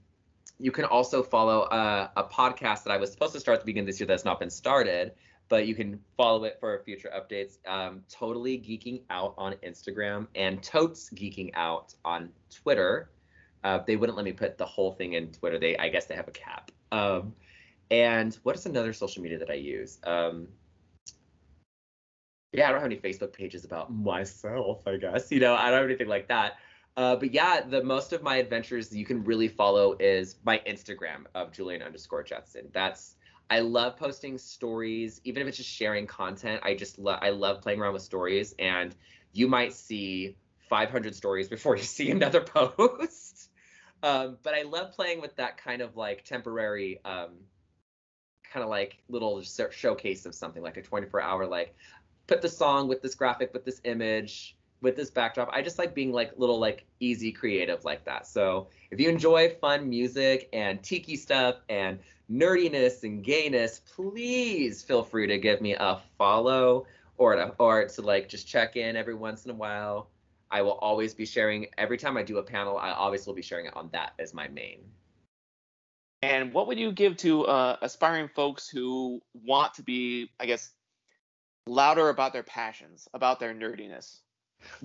[0.60, 3.66] you can also follow uh, a podcast that I was supposed to start at the
[3.66, 5.14] beginning of this year that's not been started,
[5.50, 7.58] but you can follow it for future updates.
[7.68, 13.10] Um, totally geeking out on Instagram and totes geeking out on Twitter.
[13.64, 15.60] Uh, they wouldn't let me put the whole thing in Twitter.
[15.60, 16.72] They, I guess, they have a cap.
[16.92, 17.34] Um,
[17.92, 20.00] and what is another social media that I use?
[20.04, 20.48] Um,
[22.54, 24.88] yeah, I don't have any Facebook pages about myself.
[24.88, 26.58] I guess you know I don't have anything like that.
[26.98, 31.26] Uh, but yeah, the most of my adventures you can really follow is my Instagram
[31.36, 32.68] of Julian underscore Jetson.
[32.74, 33.16] That's
[33.50, 36.62] I love posting stories, even if it's just sharing content.
[36.64, 38.96] I just love I love playing around with stories, and
[39.34, 40.38] you might see
[40.70, 43.50] 500 stories before you see another post.
[44.04, 47.32] um, but I love playing with that kind of like temporary, um,
[48.52, 51.76] kind of like little showcase of something, like a 24 hour like
[52.28, 55.50] put the song with this graphic, with this image, with this backdrop.
[55.52, 58.28] I just like being like little like easy creative like that.
[58.28, 62.00] So if you enjoy fun music and tiki stuff and
[62.32, 66.88] nerdiness and gayness, please feel free to give me a follow
[67.18, 70.10] or to, or to like just check in every once in a while.
[70.50, 72.78] I will always be sharing every time I do a panel.
[72.78, 74.80] I always will be sharing it on that as my main.
[76.24, 80.72] And what would you give to uh, aspiring folks who want to be, I guess,
[81.66, 84.20] louder about their passions, about their nerdiness?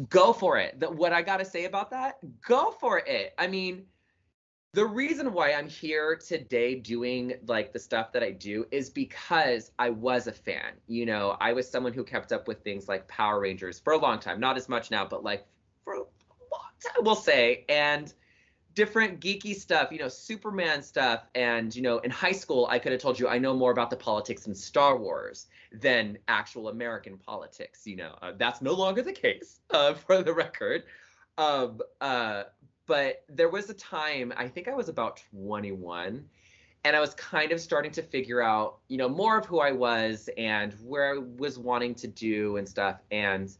[0.08, 0.80] Go for it.
[0.80, 3.34] The, what I got to say about that, go for it.
[3.36, 3.84] I mean,
[4.72, 9.70] the reason why I'm here today doing like the stuff that I do is because
[9.78, 10.72] I was a fan.
[10.86, 13.98] You know, I was someone who kept up with things like Power Rangers for a
[13.98, 15.46] long time, not as much now, but like
[15.84, 16.06] for a long
[16.82, 17.64] time, we'll say.
[17.68, 18.12] And
[18.76, 21.24] different geeky stuff, you know, Superman stuff.
[21.34, 23.90] And, you know, in high school, I could have told you I know more about
[23.90, 27.86] the politics in Star Wars than actual American politics.
[27.86, 30.84] You know, uh, that's no longer the case, uh, for the record.
[31.38, 32.44] Um, uh,
[32.86, 36.24] but there was a time, I think I was about 21,
[36.84, 39.72] and I was kind of starting to figure out, you know, more of who I
[39.72, 43.02] was and where I was wanting to do and stuff.
[43.10, 43.50] And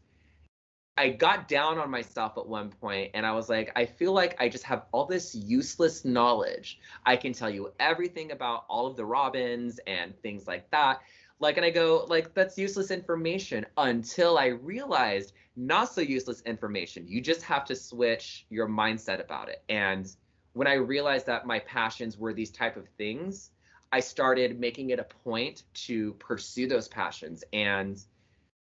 [0.97, 4.35] I got down on myself at one point and I was like, I feel like
[4.39, 6.79] I just have all this useless knowledge.
[7.05, 11.01] I can tell you everything about all of the Robins and things like that.
[11.39, 17.07] Like, and I go, like, that's useless information until I realized not so useless information.
[17.07, 19.63] You just have to switch your mindset about it.
[19.69, 20.11] And
[20.53, 23.51] when I realized that my passions were these type of things,
[23.91, 27.43] I started making it a point to pursue those passions.
[27.53, 28.03] And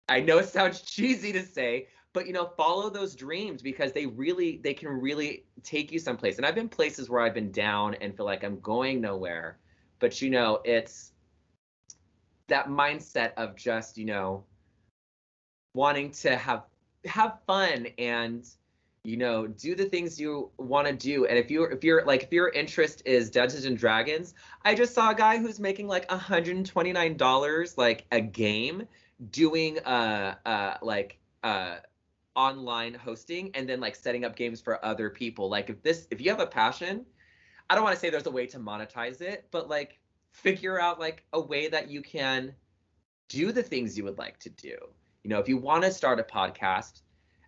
[0.09, 1.88] I know it sounds cheesy to say,
[2.18, 6.38] but you know, follow those dreams because they really they can really take you someplace.
[6.38, 9.59] And I've been places where I've been down and feel like I'm going nowhere.
[9.99, 11.11] But you know, it's
[12.47, 14.45] that mindset of just, you know,
[15.76, 16.63] wanting to have
[17.05, 18.49] have fun and
[19.03, 22.24] you know do the things you want to do and if you if you're like
[22.24, 24.34] if your interest is dungeons and dragons
[24.65, 28.86] i just saw a guy who's making like 129 dollars like a game
[29.32, 31.76] doing uh uh like uh
[32.38, 36.21] online hosting and then like setting up games for other people like if this if
[36.21, 37.05] you have a passion
[37.69, 39.99] i don't want to say there's a way to monetize it but like
[40.31, 42.53] figure out like a way that you can
[43.27, 44.77] do the things you would like to do
[45.27, 47.01] you know, if you want to start a podcast,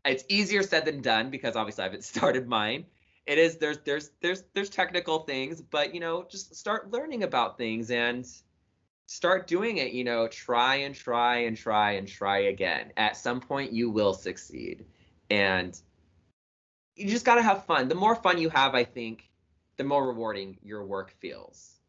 [0.04, 2.86] it's easier said than done because obviously I haven't started mine.
[3.26, 7.58] It is there's there's there's there's technical things, but you know, just start learning about
[7.58, 8.28] things and
[9.10, 12.94] start doing it, you know, try and try and try and try again.
[12.96, 14.86] At some point you will succeed.
[15.32, 15.76] And
[16.96, 17.88] you just got to have fun.
[17.88, 19.28] The more fun you have, I think,
[19.78, 21.80] the more rewarding your work feels.